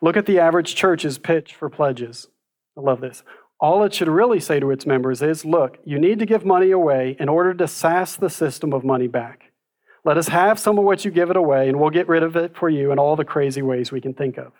Look 0.00 0.16
at 0.16 0.26
the 0.26 0.38
average 0.38 0.74
church's 0.74 1.18
pitch 1.18 1.54
for 1.54 1.68
pledges. 1.68 2.28
I 2.76 2.80
love 2.80 3.00
this. 3.00 3.22
All 3.60 3.82
it 3.82 3.92
should 3.92 4.08
really 4.08 4.38
say 4.38 4.60
to 4.60 4.70
its 4.70 4.86
members 4.86 5.20
is 5.20 5.44
look, 5.44 5.78
you 5.84 5.98
need 5.98 6.20
to 6.20 6.26
give 6.26 6.44
money 6.44 6.70
away 6.70 7.16
in 7.18 7.28
order 7.28 7.52
to 7.54 7.66
sass 7.66 8.14
the 8.14 8.30
system 8.30 8.72
of 8.72 8.84
money 8.84 9.08
back. 9.08 9.50
Let 10.04 10.16
us 10.16 10.28
have 10.28 10.60
some 10.60 10.78
of 10.78 10.84
what 10.84 11.04
you 11.04 11.10
give 11.10 11.28
it 11.28 11.36
away, 11.36 11.68
and 11.68 11.80
we'll 11.80 11.90
get 11.90 12.08
rid 12.08 12.22
of 12.22 12.36
it 12.36 12.56
for 12.56 12.68
you 12.68 12.92
in 12.92 12.98
all 12.98 13.16
the 13.16 13.24
crazy 13.24 13.62
ways 13.62 13.90
we 13.90 14.00
can 14.00 14.14
think 14.14 14.38
of. 14.38 14.52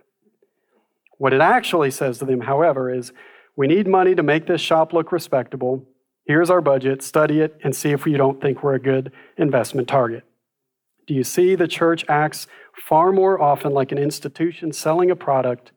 What 1.16 1.32
it 1.32 1.40
actually 1.40 1.90
says 1.90 2.18
to 2.18 2.24
them, 2.24 2.40
however, 2.40 2.92
is 2.92 3.12
we 3.56 3.66
need 3.66 3.86
money 3.86 4.14
to 4.14 4.22
make 4.22 4.46
this 4.46 4.60
shop 4.60 4.92
look 4.92 5.12
respectable. 5.12 5.84
Here's 6.28 6.50
our 6.50 6.60
budget, 6.60 7.02
study 7.02 7.40
it, 7.40 7.58
and 7.64 7.74
see 7.74 7.90
if 7.90 8.06
you 8.06 8.18
don't 8.18 8.38
think 8.38 8.62
we're 8.62 8.74
a 8.74 8.78
good 8.78 9.12
investment 9.38 9.88
target. 9.88 10.24
Do 11.06 11.14
you 11.14 11.24
see 11.24 11.54
the 11.54 11.66
church 11.66 12.04
acts 12.06 12.46
far 12.76 13.12
more 13.12 13.40
often 13.40 13.72
like 13.72 13.92
an 13.92 13.98
institution 13.98 14.74
selling 14.74 15.10
a 15.10 15.16
product 15.16 15.72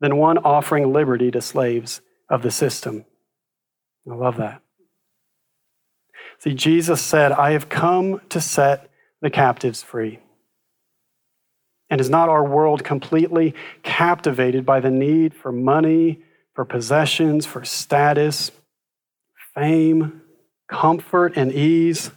than 0.00 0.18
one 0.18 0.36
offering 0.36 0.92
liberty 0.92 1.30
to 1.30 1.40
slaves 1.40 2.02
of 2.28 2.42
the 2.42 2.50
system? 2.50 3.06
I 4.06 4.14
love 4.14 4.36
that. 4.36 4.60
See, 6.38 6.52
Jesus 6.52 7.00
said, 7.00 7.32
I 7.32 7.52
have 7.52 7.70
come 7.70 8.20
to 8.28 8.42
set 8.42 8.90
the 9.22 9.30
captives 9.30 9.82
free. 9.82 10.18
And 11.88 11.98
is 11.98 12.10
not 12.10 12.28
our 12.28 12.44
world 12.44 12.84
completely 12.84 13.54
captivated 13.82 14.66
by 14.66 14.80
the 14.80 14.90
need 14.90 15.32
for 15.32 15.50
money, 15.50 16.20
for 16.52 16.66
possessions, 16.66 17.46
for 17.46 17.64
status, 17.64 18.50
fame, 19.54 20.22
comfort, 20.68 21.36
and 21.36 21.52
ease? 21.52 22.10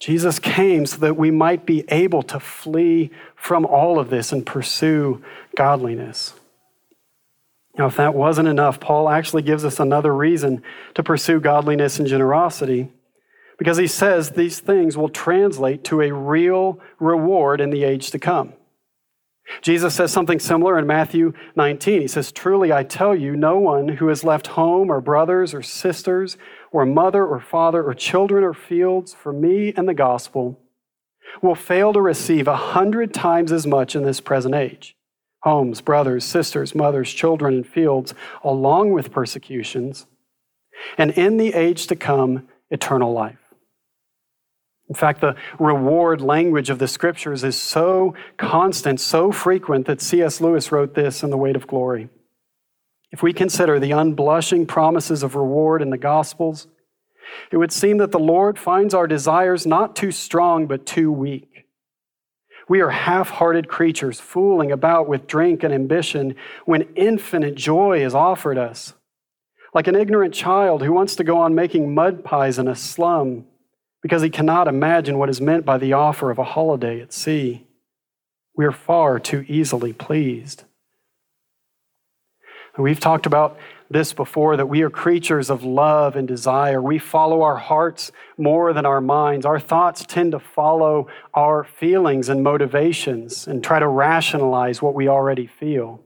Jesus 0.00 0.38
came 0.38 0.86
so 0.86 0.96
that 0.98 1.16
we 1.16 1.30
might 1.30 1.66
be 1.66 1.84
able 1.88 2.22
to 2.22 2.40
flee 2.40 3.10
from 3.36 3.66
all 3.66 3.98
of 3.98 4.08
this 4.08 4.32
and 4.32 4.46
pursue 4.46 5.22
godliness. 5.54 6.32
Now, 7.76 7.86
if 7.86 7.96
that 7.96 8.14
wasn't 8.14 8.48
enough, 8.48 8.80
Paul 8.80 9.08
actually 9.08 9.42
gives 9.42 9.64
us 9.64 9.78
another 9.78 10.14
reason 10.14 10.62
to 10.94 11.02
pursue 11.02 11.38
godliness 11.38 11.98
and 11.98 12.08
generosity 12.08 12.90
because 13.58 13.76
he 13.76 13.86
says 13.86 14.30
these 14.30 14.58
things 14.58 14.96
will 14.96 15.10
translate 15.10 15.84
to 15.84 16.00
a 16.00 16.12
real 16.12 16.80
reward 16.98 17.60
in 17.60 17.68
the 17.68 17.84
age 17.84 18.10
to 18.10 18.18
come. 18.18 18.54
Jesus 19.62 19.94
says 19.94 20.12
something 20.12 20.38
similar 20.38 20.78
in 20.78 20.86
Matthew 20.86 21.32
19. 21.56 22.02
He 22.02 22.08
says, 22.08 22.32
Truly 22.32 22.72
I 22.72 22.82
tell 22.82 23.14
you, 23.14 23.36
no 23.36 23.58
one 23.58 23.88
who 23.88 24.08
has 24.08 24.24
left 24.24 24.48
home 24.48 24.90
or 24.90 25.00
brothers 25.00 25.52
or 25.52 25.62
sisters 25.62 26.36
or 26.72 26.86
mother 26.86 27.26
or 27.26 27.40
father 27.40 27.82
or 27.82 27.94
children 27.94 28.44
or 28.44 28.54
fields 28.54 29.12
for 29.12 29.32
me 29.32 29.72
and 29.76 29.88
the 29.88 29.94
gospel 29.94 30.58
will 31.42 31.54
fail 31.54 31.92
to 31.92 32.00
receive 32.00 32.48
a 32.48 32.56
hundred 32.56 33.14
times 33.14 33.52
as 33.52 33.66
much 33.66 33.94
in 33.94 34.02
this 34.02 34.20
present 34.20 34.54
age 34.54 34.96
homes, 35.42 35.80
brothers, 35.80 36.22
sisters, 36.22 36.74
mothers, 36.74 37.10
children, 37.10 37.54
and 37.54 37.66
fields, 37.66 38.12
along 38.44 38.92
with 38.92 39.10
persecutions, 39.10 40.06
and 40.98 41.10
in 41.12 41.38
the 41.38 41.54
age 41.54 41.86
to 41.86 41.96
come, 41.96 42.46
eternal 42.70 43.10
life. 43.10 43.49
In 44.90 44.96
fact, 44.96 45.20
the 45.20 45.36
reward 45.60 46.20
language 46.20 46.68
of 46.68 46.80
the 46.80 46.88
scriptures 46.88 47.44
is 47.44 47.56
so 47.56 48.12
constant, 48.36 48.98
so 48.98 49.30
frequent, 49.30 49.86
that 49.86 50.00
C.S. 50.00 50.40
Lewis 50.40 50.72
wrote 50.72 50.94
this 50.94 51.22
in 51.22 51.30
The 51.30 51.36
Weight 51.36 51.54
of 51.54 51.68
Glory. 51.68 52.08
If 53.12 53.22
we 53.22 53.32
consider 53.32 53.78
the 53.78 53.92
unblushing 53.92 54.66
promises 54.66 55.22
of 55.22 55.36
reward 55.36 55.80
in 55.80 55.90
the 55.90 55.96
Gospels, 55.96 56.66
it 57.52 57.56
would 57.56 57.70
seem 57.70 57.98
that 57.98 58.10
the 58.10 58.18
Lord 58.18 58.58
finds 58.58 58.92
our 58.92 59.06
desires 59.06 59.64
not 59.64 59.94
too 59.94 60.10
strong, 60.10 60.66
but 60.66 60.86
too 60.86 61.12
weak. 61.12 61.66
We 62.68 62.80
are 62.80 62.90
half 62.90 63.30
hearted 63.30 63.68
creatures 63.68 64.18
fooling 64.18 64.72
about 64.72 65.08
with 65.08 65.28
drink 65.28 65.62
and 65.62 65.72
ambition 65.72 66.34
when 66.64 66.88
infinite 66.96 67.54
joy 67.54 68.04
is 68.04 68.14
offered 68.14 68.58
us. 68.58 68.94
Like 69.72 69.86
an 69.86 69.94
ignorant 69.94 70.34
child 70.34 70.82
who 70.82 70.92
wants 70.92 71.14
to 71.16 71.24
go 71.24 71.38
on 71.38 71.54
making 71.54 71.94
mud 71.94 72.24
pies 72.24 72.58
in 72.58 72.66
a 72.66 72.74
slum 72.74 73.44
because 74.02 74.22
he 74.22 74.30
cannot 74.30 74.68
imagine 74.68 75.18
what 75.18 75.28
is 75.28 75.40
meant 75.40 75.64
by 75.64 75.78
the 75.78 75.92
offer 75.92 76.30
of 76.30 76.38
a 76.38 76.44
holiday 76.44 77.00
at 77.00 77.12
sea. 77.12 77.66
We 78.56 78.64
are 78.64 78.72
far 78.72 79.18
too 79.18 79.44
easily 79.48 79.92
pleased. 79.92 80.64
we've 82.78 83.00
talked 83.00 83.26
about 83.26 83.58
this 83.90 84.12
before 84.12 84.56
that 84.56 84.68
we 84.68 84.82
are 84.82 84.90
creatures 84.90 85.50
of 85.50 85.64
love 85.64 86.14
and 86.14 86.26
desire. 86.26 86.80
We 86.80 86.98
follow 86.98 87.42
our 87.42 87.56
hearts 87.56 88.12
more 88.38 88.72
than 88.72 88.86
our 88.86 89.00
minds. 89.00 89.44
Our 89.44 89.58
thoughts 89.58 90.04
tend 90.06 90.32
to 90.32 90.38
follow 90.38 91.08
our 91.34 91.64
feelings 91.64 92.28
and 92.28 92.42
motivations 92.42 93.48
and 93.48 93.62
try 93.62 93.80
to 93.80 93.88
rationalize 93.88 94.80
what 94.80 94.94
we 94.94 95.08
already 95.08 95.46
feel. 95.46 96.00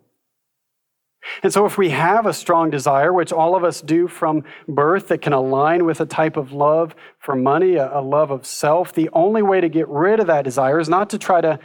And 1.42 1.52
so, 1.52 1.64
if 1.66 1.78
we 1.78 1.90
have 1.90 2.26
a 2.26 2.32
strong 2.32 2.70
desire, 2.70 3.12
which 3.12 3.32
all 3.32 3.56
of 3.56 3.64
us 3.64 3.80
do 3.80 4.08
from 4.08 4.44
birth, 4.68 5.08
that 5.08 5.22
can 5.22 5.32
align 5.32 5.84
with 5.84 6.00
a 6.00 6.06
type 6.06 6.36
of 6.36 6.52
love 6.52 6.94
for 7.18 7.34
money, 7.34 7.76
a, 7.76 8.00
love 8.00 8.30
of 8.30 8.44
self, 8.46 8.92
the 8.92 9.08
only 9.12 9.42
way 9.42 9.60
to 9.60 9.68
get 9.68 9.88
rid 9.88 10.20
of 10.20 10.26
that 10.26 10.44
desire 10.44 10.78
is 10.78 10.88
not 10.88 11.10
to 11.10 11.18
try 11.18 11.40
to, 11.40 11.58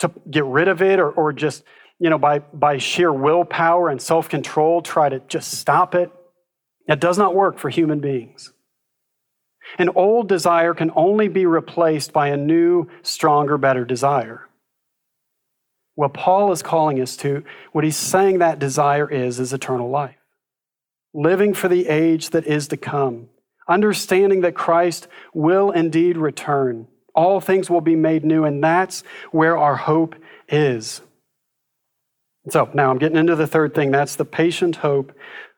to 0.00 0.10
get 0.30 0.44
rid 0.44 0.68
of 0.68 0.82
it 0.82 0.98
or, 0.98 1.10
or 1.10 1.32
just, 1.32 1.64
you 1.98 2.10
know, 2.10 2.18
by, 2.18 2.40
by 2.40 2.78
sheer 2.78 3.12
willpower 3.12 3.88
and 3.88 4.00
self 4.00 4.28
control, 4.28 4.82
try 4.82 5.08
to 5.08 5.20
just 5.28 5.52
stop 5.52 5.94
it. 5.94 6.10
That 6.86 7.00
does 7.00 7.18
not 7.18 7.34
work 7.34 7.58
for 7.58 7.68
human 7.68 8.00
beings. 8.00 8.52
An 9.78 9.90
old 9.90 10.28
desire 10.28 10.72
can 10.72 10.90
only 10.96 11.28
be 11.28 11.44
replaced 11.44 12.12
by 12.12 12.28
a 12.28 12.36
new, 12.36 12.88
stronger, 13.02 13.58
better 13.58 13.84
desire. 13.84 14.47
What 15.98 16.14
Paul 16.14 16.52
is 16.52 16.62
calling 16.62 17.00
us 17.00 17.16
to, 17.16 17.42
what 17.72 17.82
he's 17.82 17.96
saying 17.96 18.38
that 18.38 18.60
desire 18.60 19.10
is, 19.10 19.40
is 19.40 19.52
eternal 19.52 19.90
life. 19.90 20.14
Living 21.12 21.54
for 21.54 21.66
the 21.66 21.88
age 21.88 22.30
that 22.30 22.46
is 22.46 22.68
to 22.68 22.76
come, 22.76 23.30
understanding 23.68 24.42
that 24.42 24.54
Christ 24.54 25.08
will 25.34 25.72
indeed 25.72 26.16
return. 26.16 26.86
All 27.16 27.40
things 27.40 27.68
will 27.68 27.80
be 27.80 27.96
made 27.96 28.24
new, 28.24 28.44
and 28.44 28.62
that's 28.62 29.02
where 29.32 29.58
our 29.58 29.74
hope 29.74 30.14
is. 30.48 31.00
So 32.48 32.70
now 32.74 32.92
I'm 32.92 32.98
getting 32.98 33.18
into 33.18 33.34
the 33.34 33.48
third 33.48 33.74
thing 33.74 33.90
that's 33.90 34.14
the 34.14 34.24
patient 34.24 34.76
hope 34.76 35.12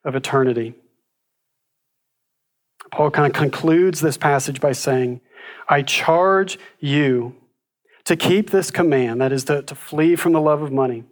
of 0.07 0.14
eternity. 0.14 0.72
Paul 2.90 3.11
kind 3.11 3.26
of 3.26 3.38
concludes 3.38 4.00
this 4.00 4.16
passage 4.16 4.59
by 4.59 4.72
saying, 4.72 5.20
I 5.68 5.83
charge 5.83 6.59
you 6.79 7.37
to 8.05 8.17
keep 8.17 8.51
this 8.51 8.71
command, 8.71 9.21
that 9.21 9.33
is, 9.33 9.45
to, 9.45 9.63
to 9.63 9.75
flee 9.75 10.17
from 10.17 10.33
the 10.33 10.41
love 10.41 10.63
of 10.63 10.73
money, 10.73 11.05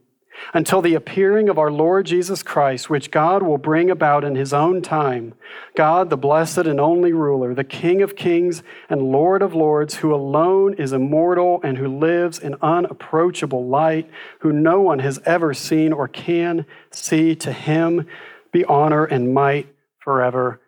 until 0.55 0.81
the 0.81 0.95
appearing 0.95 1.49
of 1.49 1.59
our 1.59 1.71
Lord 1.71 2.07
Jesus 2.07 2.43
Christ, 2.43 2.89
which 2.89 3.11
God 3.11 3.43
will 3.43 3.59
bring 3.59 3.91
about 3.91 4.25
in 4.25 4.37
his 4.37 4.53
own 4.53 4.83
time. 4.83 5.35
God, 5.77 6.11
the 6.11 6.17
blessed 6.17 6.59
and 6.59 6.79
only 6.81 7.13
ruler, 7.13 7.55
the 7.55 7.65
King 7.65 8.03
of 8.03 8.17
kings 8.17 8.63
and 8.89 9.03
Lord 9.03 9.43
of 9.43 9.55
lords, 9.55 9.97
who 9.97 10.15
alone 10.15 10.75
is 10.75 10.93
immortal 10.93 11.61
and 11.65 11.77
who 11.77 11.89
lives 11.89 12.39
in 12.39 12.55
unapproachable 12.63 13.67
light, 13.67 14.09
who 14.41 14.53
no 14.53 14.81
one 14.81 15.01
has 15.01 15.19
ever 15.25 15.53
seen 15.53 15.93
or 15.93 16.07
can 16.07 16.67
see, 16.91 17.35
to 17.37 17.53
him 17.53 18.07
be 18.53 18.65
honor 18.65 19.05
and 19.05 19.35
might 19.35 19.75
forever. 19.99 20.61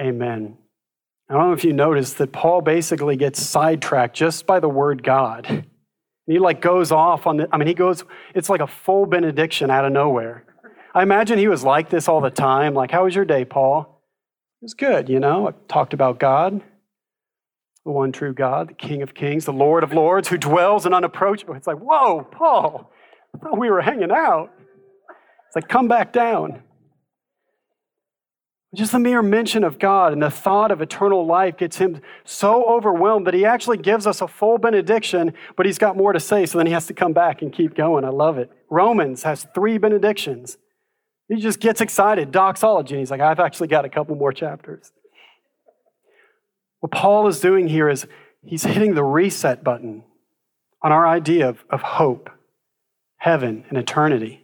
Amen. 0.00 0.56
I 1.30 1.34
don't 1.34 1.48
know 1.48 1.52
if 1.52 1.64
you 1.64 1.72
noticed 1.72 2.18
that 2.18 2.32
Paul 2.32 2.60
basically 2.60 3.16
gets 3.16 3.40
sidetracked 3.40 4.14
just 4.14 4.46
by 4.46 4.60
the 4.60 4.68
word 4.68 5.02
God 5.02 5.64
he 6.30 6.38
like 6.38 6.60
goes 6.60 6.92
off 6.92 7.26
on 7.26 7.38
the, 7.38 7.48
I 7.52 7.56
mean, 7.56 7.66
he 7.66 7.74
goes, 7.74 8.04
it's 8.34 8.48
like 8.48 8.60
a 8.60 8.66
full 8.66 9.06
benediction 9.06 9.70
out 9.70 9.84
of 9.84 9.92
nowhere. 9.92 10.44
I 10.94 11.02
imagine 11.02 11.38
he 11.38 11.48
was 11.48 11.64
like 11.64 11.90
this 11.90 12.08
all 12.08 12.20
the 12.20 12.30
time. 12.30 12.74
Like, 12.74 12.90
how 12.90 13.04
was 13.04 13.14
your 13.14 13.24
day, 13.24 13.44
Paul? 13.44 14.02
It 14.60 14.64
was 14.64 14.74
good, 14.74 15.08
you 15.08 15.18
know. 15.18 15.48
I 15.48 15.52
talked 15.68 15.92
about 15.92 16.20
God, 16.20 16.60
the 17.84 17.90
one 17.90 18.12
true 18.12 18.32
God, 18.32 18.68
the 18.68 18.74
King 18.74 19.02
of 19.02 19.14
Kings, 19.14 19.44
the 19.44 19.52
Lord 19.52 19.82
of 19.82 19.92
Lords, 19.92 20.28
who 20.28 20.38
dwells 20.38 20.86
in 20.86 20.94
unapproachable. 20.94 21.54
It's 21.54 21.66
like, 21.66 21.78
whoa, 21.78 22.28
Paul, 22.30 22.92
I 23.34 23.38
thought 23.38 23.58
we 23.58 23.70
were 23.70 23.80
hanging 23.80 24.12
out. 24.12 24.52
It's 25.48 25.56
like, 25.56 25.68
come 25.68 25.88
back 25.88 26.12
down. 26.12 26.62
Just 28.72 28.92
the 28.92 29.00
mere 29.00 29.20
mention 29.20 29.64
of 29.64 29.80
God 29.80 30.12
and 30.12 30.22
the 30.22 30.30
thought 30.30 30.70
of 30.70 30.80
eternal 30.80 31.26
life 31.26 31.56
gets 31.56 31.78
him 31.78 32.00
so 32.24 32.64
overwhelmed 32.64 33.26
that 33.26 33.34
he 33.34 33.44
actually 33.44 33.78
gives 33.78 34.06
us 34.06 34.20
a 34.20 34.28
full 34.28 34.58
benediction, 34.58 35.34
but 35.56 35.66
he's 35.66 35.78
got 35.78 35.96
more 35.96 36.12
to 36.12 36.20
say, 36.20 36.46
so 36.46 36.58
then 36.58 36.68
he 36.68 36.72
has 36.72 36.86
to 36.86 36.94
come 36.94 37.12
back 37.12 37.42
and 37.42 37.52
keep 37.52 37.74
going. 37.74 38.04
I 38.04 38.10
love 38.10 38.38
it. 38.38 38.50
Romans 38.70 39.24
has 39.24 39.48
three 39.54 39.76
benedictions. 39.76 40.56
He 41.28 41.36
just 41.36 41.58
gets 41.58 41.80
excited, 41.80 42.30
doxology, 42.30 42.94
and 42.94 43.00
he's 43.00 43.10
like, 43.10 43.20
I've 43.20 43.40
actually 43.40 43.68
got 43.68 43.84
a 43.84 43.88
couple 43.88 44.14
more 44.14 44.32
chapters. 44.32 44.92
What 46.78 46.92
Paul 46.92 47.26
is 47.26 47.40
doing 47.40 47.66
here 47.66 47.88
is 47.88 48.06
he's 48.44 48.62
hitting 48.62 48.94
the 48.94 49.04
reset 49.04 49.64
button 49.64 50.04
on 50.82 50.92
our 50.92 51.06
idea 51.06 51.48
of, 51.48 51.64
of 51.70 51.82
hope, 51.82 52.30
heaven, 53.16 53.64
and 53.68 53.76
eternity. 53.76 54.39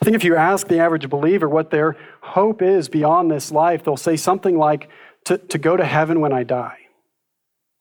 I 0.00 0.04
think 0.04 0.16
if 0.16 0.24
you 0.24 0.36
ask 0.36 0.66
the 0.68 0.80
average 0.80 1.08
believer 1.08 1.48
what 1.48 1.70
their 1.70 1.96
hope 2.20 2.62
is 2.62 2.88
beyond 2.88 3.30
this 3.30 3.52
life, 3.52 3.84
they'll 3.84 3.96
say 3.96 4.16
something 4.16 4.58
like, 4.58 4.88
to, 5.24 5.38
to 5.38 5.58
go 5.58 5.76
to 5.76 5.84
heaven 5.84 6.20
when 6.20 6.32
I 6.32 6.42
die. 6.42 6.78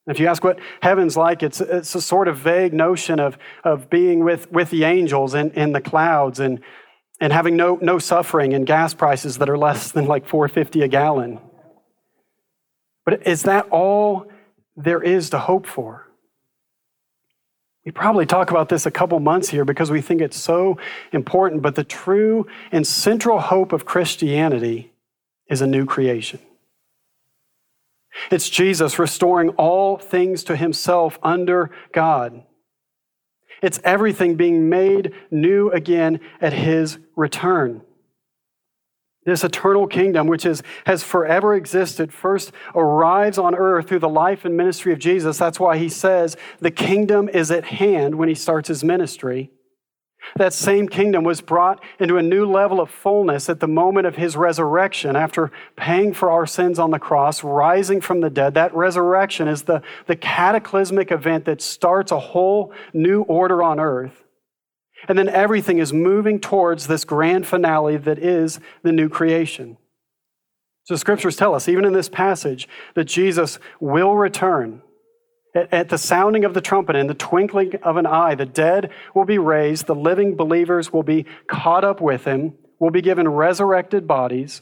If 0.07 0.19
you 0.19 0.27
ask 0.27 0.43
what 0.43 0.59
heaven's 0.81 1.17
like, 1.17 1.43
it's, 1.43 1.59
it's 1.59 1.93
a 1.93 2.01
sort 2.01 2.27
of 2.27 2.37
vague 2.37 2.73
notion 2.73 3.19
of, 3.19 3.37
of 3.63 3.89
being 3.89 4.23
with, 4.23 4.49
with 4.51 4.69
the 4.69 4.85
angels 4.85 5.33
in, 5.33 5.51
in 5.51 5.73
the 5.73 5.81
clouds 5.81 6.39
and, 6.39 6.61
and 7.19 7.33
having 7.33 7.57
no, 7.57 7.77
no 7.81 7.99
suffering 7.99 8.53
and 8.53 8.65
gas 8.65 8.93
prices 8.93 9.37
that 9.39 9.49
are 9.49 9.57
less 9.57 9.91
than 9.93 10.05
like 10.05 10.27
450 10.27 10.81
a 10.81 10.87
gallon. 10.87 11.39
But 13.05 13.27
is 13.27 13.43
that 13.43 13.67
all 13.69 14.27
there 14.75 15.01
is 15.01 15.29
to 15.31 15.39
hope 15.39 15.65
for? 15.65 16.06
We 17.87 17.91
probably 17.91 18.25
talk 18.25 18.51
about 18.51 18.67
this 18.67 18.85
a 18.85 18.91
couple 18.91 19.17
months 19.21 19.47
here 19.47 19.63
because 19.63 19.89
we 19.89 20.01
think 20.01 20.19
it's 20.19 20.35
so 20.35 20.77
important, 21.13 21.61
but 21.61 21.75
the 21.75 21.85
true 21.85 22.45
and 22.69 22.85
central 22.85 23.39
hope 23.39 23.71
of 23.71 23.85
Christianity 23.85 24.91
is 25.49 25.61
a 25.61 25.67
new 25.67 25.85
creation. 25.85 26.41
It's 28.29 28.49
Jesus 28.49 28.99
restoring 28.99 29.51
all 29.51 29.97
things 29.97 30.43
to 30.43 30.57
himself 30.57 31.17
under 31.23 31.71
God. 31.93 32.43
It's 33.61 33.79
everything 33.85 34.35
being 34.35 34.67
made 34.67 35.13
new 35.31 35.69
again 35.71 36.19
at 36.41 36.51
his 36.51 36.97
return. 37.15 37.83
This 39.27 39.43
eternal 39.43 39.87
kingdom, 39.87 40.25
which 40.27 40.45
is, 40.45 40.63
has 40.85 41.03
forever 41.03 41.53
existed, 41.53 42.13
first 42.13 42.53
arrives 42.73 43.37
on 43.37 43.55
earth 43.55 43.89
through 43.89 43.99
the 43.99 44.07
life 44.07 44.45
and 44.45 44.55
ministry 44.55 44.93
of 44.93 44.99
Jesus. 44.99 45.37
That's 45.37 45.59
why 45.59 45.77
he 45.77 45.89
says 45.89 46.37
the 46.59 46.71
kingdom 46.71 47.27
is 47.27 47.51
at 47.51 47.65
hand 47.65 48.15
when 48.15 48.29
he 48.29 48.35
starts 48.35 48.69
his 48.69 48.85
ministry. 48.85 49.51
That 50.37 50.53
same 50.53 50.87
kingdom 50.87 51.25
was 51.25 51.41
brought 51.41 51.83
into 51.99 52.15
a 52.15 52.23
new 52.23 52.45
level 52.45 52.79
of 52.79 52.89
fullness 52.89 53.49
at 53.49 53.59
the 53.59 53.67
moment 53.67 54.07
of 54.07 54.15
his 54.15 54.37
resurrection 54.37 55.17
after 55.17 55.51
paying 55.75 56.13
for 56.13 56.31
our 56.31 56.45
sins 56.45 56.79
on 56.79 56.91
the 56.91 56.97
cross, 56.97 57.43
rising 57.43 57.99
from 57.99 58.21
the 58.21 58.29
dead. 58.29 58.53
That 58.53 58.73
resurrection 58.73 59.49
is 59.49 59.63
the, 59.63 59.81
the 60.05 60.15
cataclysmic 60.15 61.11
event 61.11 61.43
that 61.45 61.61
starts 61.61 62.13
a 62.13 62.19
whole 62.19 62.71
new 62.93 63.23
order 63.23 63.61
on 63.61 63.77
earth. 63.77 64.23
And 65.07 65.17
then 65.17 65.29
everything 65.29 65.77
is 65.77 65.93
moving 65.93 66.39
towards 66.39 66.87
this 66.87 67.05
grand 67.05 67.45
finale 67.45 67.97
that 67.97 68.19
is 68.19 68.59
the 68.83 68.91
new 68.91 69.09
creation. 69.09 69.77
So 70.83 70.95
scriptures 70.95 71.35
tell 71.35 71.53
us, 71.53 71.67
even 71.67 71.85
in 71.85 71.93
this 71.93 72.09
passage, 72.09 72.67
that 72.95 73.05
Jesus 73.05 73.59
will 73.79 74.15
return. 74.15 74.81
At, 75.53 75.89
the 75.89 75.97
sounding 75.97 76.45
of 76.45 76.53
the 76.53 76.61
trumpet, 76.61 76.95
in 76.95 77.07
the 77.07 77.13
twinkling 77.13 77.75
of 77.83 77.97
an 77.97 78.05
eye, 78.05 78.35
the 78.35 78.45
dead 78.45 78.91
will 79.15 79.25
be 79.25 79.37
raised, 79.37 79.87
the 79.87 79.95
living 79.95 80.35
believers 80.35 80.93
will 80.93 81.03
be 81.03 81.25
caught 81.47 81.83
up 81.83 81.99
with 81.99 82.25
him, 82.25 82.53
will 82.79 82.91
be 82.91 83.01
given 83.01 83.27
resurrected 83.27 84.07
bodies. 84.07 84.61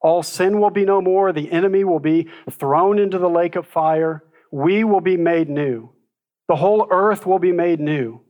All 0.00 0.22
sin 0.22 0.60
will 0.60 0.70
be 0.70 0.84
no 0.84 1.00
more, 1.00 1.32
the 1.32 1.52
enemy 1.52 1.84
will 1.84 2.00
be 2.00 2.28
thrown 2.50 2.98
into 2.98 3.18
the 3.18 3.30
lake 3.30 3.56
of 3.56 3.66
fire. 3.66 4.24
We 4.50 4.84
will 4.84 5.00
be 5.00 5.16
made 5.16 5.48
new. 5.48 5.90
The 6.48 6.56
whole 6.56 6.88
earth 6.90 7.24
will 7.24 7.38
be 7.38 7.52
made 7.52 7.78
new 7.78 8.21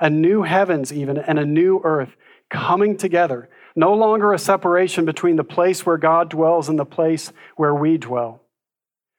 a 0.00 0.10
new 0.10 0.42
heavens, 0.42 0.92
even, 0.92 1.18
and 1.18 1.38
a 1.38 1.44
new 1.44 1.80
earth 1.84 2.16
coming 2.48 2.96
together. 2.96 3.48
No 3.76 3.94
longer 3.94 4.32
a 4.32 4.38
separation 4.38 5.04
between 5.04 5.36
the 5.36 5.44
place 5.44 5.86
where 5.86 5.98
God 5.98 6.30
dwells 6.30 6.68
and 6.68 6.78
the 6.78 6.84
place 6.84 7.32
where 7.56 7.74
we 7.74 7.98
dwell, 7.98 8.42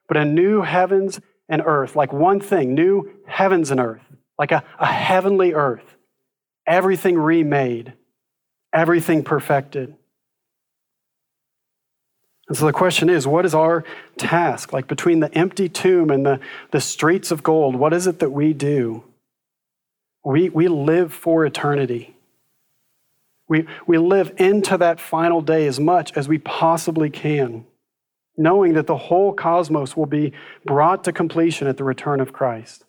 but 0.08 0.17
a 0.17 0.26
new 0.26 0.62
heavens 0.62 1.22
and 1.48 1.62
earth, 1.65 1.96
like 1.96 2.12
one 2.12 2.39
thing, 2.39 2.74
new 2.74 3.12
heavens 3.26 3.72
and 3.72 3.80
earth, 3.80 4.02
like 4.38 4.52
a, 4.52 4.63
a 4.80 4.86
heavenly 4.86 5.54
earth. 5.54 5.96
Everything 6.67 7.17
remade, 7.17 7.94
everything 8.74 9.24
perfected. 9.24 9.96
And 12.48 12.58
so 12.58 12.65
the 12.65 12.74
question 12.74 13.10
is 13.10 13.26
what 13.26 13.46
is 13.46 13.56
our 13.56 13.84
task? 14.17 14.74
Like 14.74 14.88
between 14.88 15.22
the 15.22 15.34
empty 15.34 15.70
tomb 15.70 16.10
and 16.10 16.26
the, 16.26 16.39
the 16.72 16.82
streets 16.82 17.32
of 17.32 17.44
gold, 17.44 17.76
what 17.76 17.94
is 17.94 18.08
it 18.08 18.20
that 18.20 18.32
we 18.32 18.54
do? 18.54 19.04
We, 20.23 20.49
we 20.49 20.67
live 20.67 21.13
for 21.13 21.45
eternity. 21.45 22.15
We, 23.47 23.67
we 23.86 23.97
live 23.97 24.34
into 24.38 24.77
that 24.77 24.99
final 24.99 25.41
day 25.41 25.67
as 25.67 25.79
much 25.79 26.15
as 26.15 26.27
we 26.27 26.38
possibly 26.38 27.10
can, 27.10 27.65
knowing 28.38 28.73
that 28.73 28.88
the 28.88 28.97
whole 28.97 29.34
cosmos 29.34 29.97
will 29.97 30.05
be 30.05 30.34
brought 30.63 31.03
to 31.03 31.12
completion 31.12 31.67
at 31.67 31.77
the 31.77 31.84
return 31.84 32.21
of 32.21 32.31
Christ. 32.31 32.86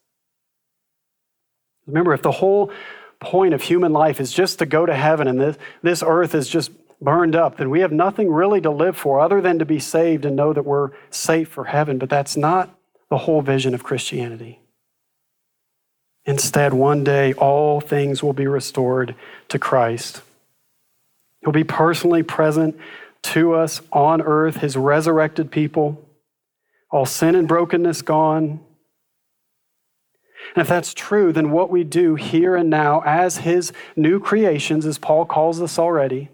Remember, 1.87 2.13
if 2.15 2.23
the 2.23 2.31
whole 2.31 2.71
point 3.19 3.55
of 3.55 3.63
human 3.63 3.93
life 3.93 4.21
is 4.21 4.33
just 4.33 4.59
to 4.59 4.67
go 4.67 4.87
to 4.87 4.95
heaven 4.95 5.27
and 5.27 5.41
this, 5.41 5.57
this 5.83 6.03
earth 6.07 6.35
is 6.35 6.49
just 6.49 6.71
burned 7.01 7.35
up, 7.35 7.57
then 7.57 7.71
we 7.71 7.81
have 7.81 7.93
nothing 7.93 8.31
really 8.31 8.61
to 8.61 8.71
live 8.71 8.97
for 8.97 9.21
other 9.21 9.41
than 9.41 9.59
to 9.59 9.65
be 9.65 9.81
saved 9.81 10.25
and 10.25 10.37
know 10.37 10.53
that 10.53 10.65
we're 10.65 10.91
safe 11.11 11.49
for 11.49 11.65
heaven. 11.65 11.99
But 11.99 12.09
that's 12.09 12.37
not 12.37 12.79
the 13.11 13.19
whole 13.19 13.43
vision 13.43 13.75
of 13.75 13.83
Christianity. 13.83 14.62
Instead, 16.25 16.73
one 16.73 17.03
day, 17.03 17.33
all 17.35 17.81
things 17.81 18.23
will 18.23 18.33
be 18.33 18.47
restored 18.47 19.15
to 19.49 19.59
Christ. 19.59 20.23
He'll 21.41 21.53
be 21.53 21.65
personally 21.65 22.23
present 22.23 22.77
to 23.23 23.55
us 23.55 23.81
on 23.93 24.23
earth, 24.23 24.57
his 24.57 24.77
resurrected 24.77 25.51
people, 25.51 26.09
all 26.91 27.07
sin 27.07 27.35
and 27.35 27.49
brokenness 27.49 28.03
gone. 28.03 28.61
And 30.55 30.63
if 30.63 30.69
that's 30.69 30.95
true, 30.95 31.33
then 31.33 31.51
what 31.51 31.71
we 31.71 31.85
do 31.85 32.15
here 32.15 32.55
and 32.57 32.69
now 32.69 33.03
as 33.05 33.39
his 33.39 33.73
new 33.97 34.21
creations, 34.21 34.87
as 34.87 34.99
Paul 34.99 35.25
calls 35.25 35.61
us 35.61 35.79
already, 35.79 36.29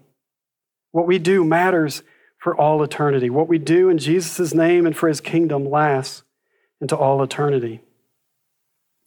what 0.91 1.07
we 1.07 1.19
do 1.19 1.43
matters 1.43 2.03
for 2.37 2.55
all 2.55 2.81
eternity. 2.81 3.29
What 3.29 3.47
we 3.47 3.57
do 3.57 3.89
in 3.89 3.97
Jesus' 3.97 4.53
name 4.53 4.85
and 4.85 4.95
for 4.95 5.07
his 5.07 5.21
kingdom 5.21 5.69
lasts 5.69 6.23
into 6.81 6.95
all 6.95 7.21
eternity. 7.21 7.81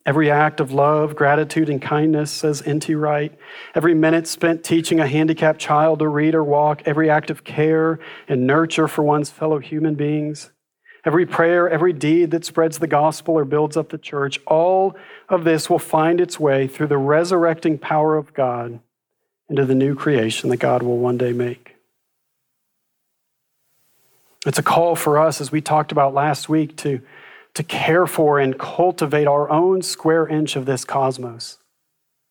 Every 0.05 0.31
act 0.31 0.59
of 0.59 0.73
love, 0.73 1.15
gratitude, 1.15 1.69
and 1.69 1.81
kindness, 1.81 2.31
says 2.31 2.63
N.T. 2.67 2.95
Wright. 2.95 3.39
Every 3.75 3.95
minute 3.95 4.27
spent 4.27 4.65
teaching 4.65 4.99
a 4.99 5.07
handicapped 5.07 5.61
child 5.61 6.01
to 6.01 6.09
read 6.09 6.35
or 6.35 6.43
walk. 6.43 6.83
Every 6.87 7.09
act 7.09 7.31
of 7.31 7.45
care 7.45 8.01
and 8.27 8.47
nurture 8.47 8.89
for 8.89 9.03
one's 9.03 9.31
fellow 9.31 9.59
human 9.59 9.95
beings. 9.95 10.51
Every 11.05 11.27
prayer, 11.27 11.69
every 11.69 11.93
deed 11.93 12.33
that 12.33 12.45
spreads 12.45 12.79
the 12.79 12.87
gospel 12.87 13.35
or 13.35 13.45
builds 13.45 13.77
up 13.77 13.91
the 13.91 13.99
church. 13.99 14.41
All 14.47 14.97
of 15.29 15.45
this 15.45 15.71
will 15.71 15.79
find 15.79 16.21
its 16.21 16.39
way 16.39 16.67
through 16.67 16.89
the 16.89 16.99
resurrecting 16.99 17.79
power 17.79 18.17
of 18.17 18.35
God 18.35 18.81
into 19.49 19.65
the 19.65 19.75
new 19.75 19.95
creation 19.95 20.51
that 20.51 20.59
God 20.59 20.83
will 20.83 20.99
one 20.99 21.19
day 21.19 21.33
make. 21.33 21.77
It's 24.45 24.59
a 24.59 24.63
call 24.63 24.97
for 24.97 25.19
us, 25.19 25.41
as 25.41 25.53
we 25.53 25.61
talked 25.61 25.93
about 25.93 26.15
last 26.15 26.49
week, 26.49 26.77
to 26.79 27.01
to 27.55 27.63
care 27.63 28.07
for 28.07 28.39
and 28.39 28.59
cultivate 28.59 29.27
our 29.27 29.51
own 29.51 29.83
square 29.83 30.27
inch 30.27 30.57
of 30.57 30.67
this 30.67 30.85
cosmos. 30.85 31.59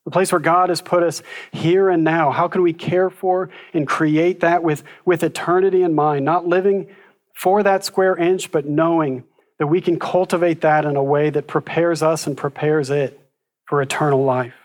The 0.05 0.11
place 0.11 0.31
where 0.31 0.39
God 0.41 0.69
has 0.69 0.81
put 0.81 1.03
us 1.03 1.21
here 1.51 1.89
and 1.89 2.03
now. 2.03 2.31
How 2.31 2.47
can 2.47 2.63
we 2.63 2.73
care 2.73 3.09
for 3.09 3.49
and 3.73 3.87
create 3.87 4.39
that 4.39 4.63
with, 4.63 4.83
with 5.05 5.23
eternity 5.23 5.83
in 5.83 5.93
mind? 5.93 6.25
Not 6.25 6.47
living 6.47 6.87
for 7.35 7.61
that 7.61 7.85
square 7.85 8.17
inch, 8.17 8.51
but 8.51 8.65
knowing 8.65 9.23
that 9.59 9.67
we 9.67 9.79
can 9.79 9.99
cultivate 9.99 10.61
that 10.61 10.85
in 10.85 10.95
a 10.95 11.03
way 11.03 11.29
that 11.29 11.45
prepares 11.45 12.01
us 12.01 12.25
and 12.25 12.35
prepares 12.35 12.89
it 12.89 13.19
for 13.65 13.79
eternal 13.79 14.23
life. 14.23 14.55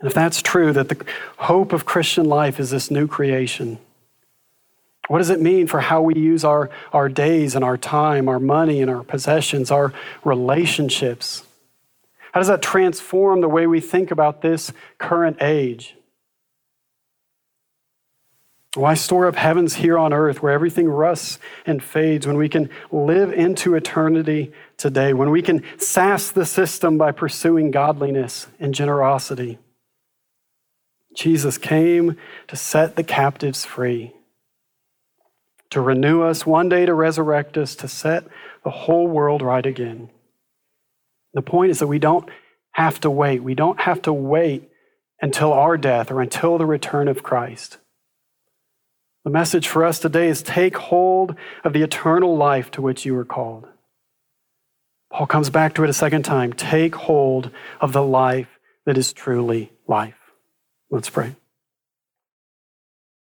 And 0.00 0.08
if 0.08 0.14
that's 0.14 0.42
true, 0.42 0.72
that 0.72 0.88
the 0.88 1.04
hope 1.38 1.72
of 1.72 1.84
Christian 1.84 2.24
life 2.24 2.58
is 2.58 2.70
this 2.70 2.90
new 2.90 3.06
creation, 3.06 3.78
what 5.12 5.18
does 5.18 5.28
it 5.28 5.42
mean 5.42 5.66
for 5.66 5.80
how 5.80 6.00
we 6.00 6.14
use 6.14 6.42
our, 6.42 6.70
our 6.90 7.06
days 7.06 7.54
and 7.54 7.62
our 7.62 7.76
time, 7.76 8.30
our 8.30 8.40
money 8.40 8.80
and 8.80 8.90
our 8.90 9.02
possessions, 9.02 9.70
our 9.70 9.92
relationships? 10.24 11.44
How 12.32 12.40
does 12.40 12.48
that 12.48 12.62
transform 12.62 13.42
the 13.42 13.48
way 13.48 13.66
we 13.66 13.78
think 13.78 14.10
about 14.10 14.40
this 14.40 14.72
current 14.96 15.36
age? 15.42 15.96
Why 18.72 18.94
store 18.94 19.26
up 19.26 19.36
heavens 19.36 19.74
here 19.74 19.98
on 19.98 20.14
earth 20.14 20.42
where 20.42 20.50
everything 20.50 20.88
rusts 20.88 21.38
and 21.66 21.82
fades 21.82 22.26
when 22.26 22.38
we 22.38 22.48
can 22.48 22.70
live 22.90 23.34
into 23.34 23.74
eternity 23.74 24.50
today, 24.78 25.12
when 25.12 25.28
we 25.28 25.42
can 25.42 25.62
sass 25.76 26.30
the 26.30 26.46
system 26.46 26.96
by 26.96 27.12
pursuing 27.12 27.70
godliness 27.70 28.46
and 28.58 28.74
generosity? 28.74 29.58
Jesus 31.14 31.58
came 31.58 32.16
to 32.48 32.56
set 32.56 32.96
the 32.96 33.04
captives 33.04 33.66
free, 33.66 34.14
to 35.72 35.80
renew 35.80 36.22
us, 36.22 36.46
one 36.46 36.68
day 36.68 36.86
to 36.86 36.94
resurrect 36.94 37.58
us, 37.58 37.74
to 37.76 37.88
set 37.88 38.24
the 38.64 38.70
whole 38.70 39.08
world 39.08 39.42
right 39.42 39.64
again. 39.64 40.10
The 41.34 41.42
point 41.42 41.70
is 41.70 41.78
that 41.80 41.86
we 41.86 41.98
don't 41.98 42.28
have 42.72 43.00
to 43.00 43.10
wait. 43.10 43.42
We 43.42 43.54
don't 43.54 43.80
have 43.80 44.02
to 44.02 44.12
wait 44.12 44.68
until 45.20 45.52
our 45.52 45.76
death 45.76 46.10
or 46.10 46.20
until 46.20 46.58
the 46.58 46.66
return 46.66 47.08
of 47.08 47.22
Christ. 47.22 47.78
The 49.24 49.30
message 49.30 49.68
for 49.68 49.84
us 49.84 49.98
today 49.98 50.28
is 50.28 50.42
take 50.42 50.76
hold 50.76 51.36
of 51.64 51.72
the 51.72 51.82
eternal 51.82 52.36
life 52.36 52.70
to 52.72 52.82
which 52.82 53.06
you 53.06 53.14
were 53.14 53.24
called. 53.24 53.66
Paul 55.10 55.26
comes 55.26 55.48
back 55.48 55.74
to 55.74 55.84
it 55.84 55.90
a 55.90 55.94
second 55.94 56.24
time. 56.24 56.52
Take 56.52 56.94
hold 56.94 57.50
of 57.80 57.92
the 57.92 58.02
life 58.02 58.58
that 58.84 58.98
is 58.98 59.12
truly 59.12 59.72
life. 59.86 60.18
Let's 60.90 61.08
pray. 61.08 61.36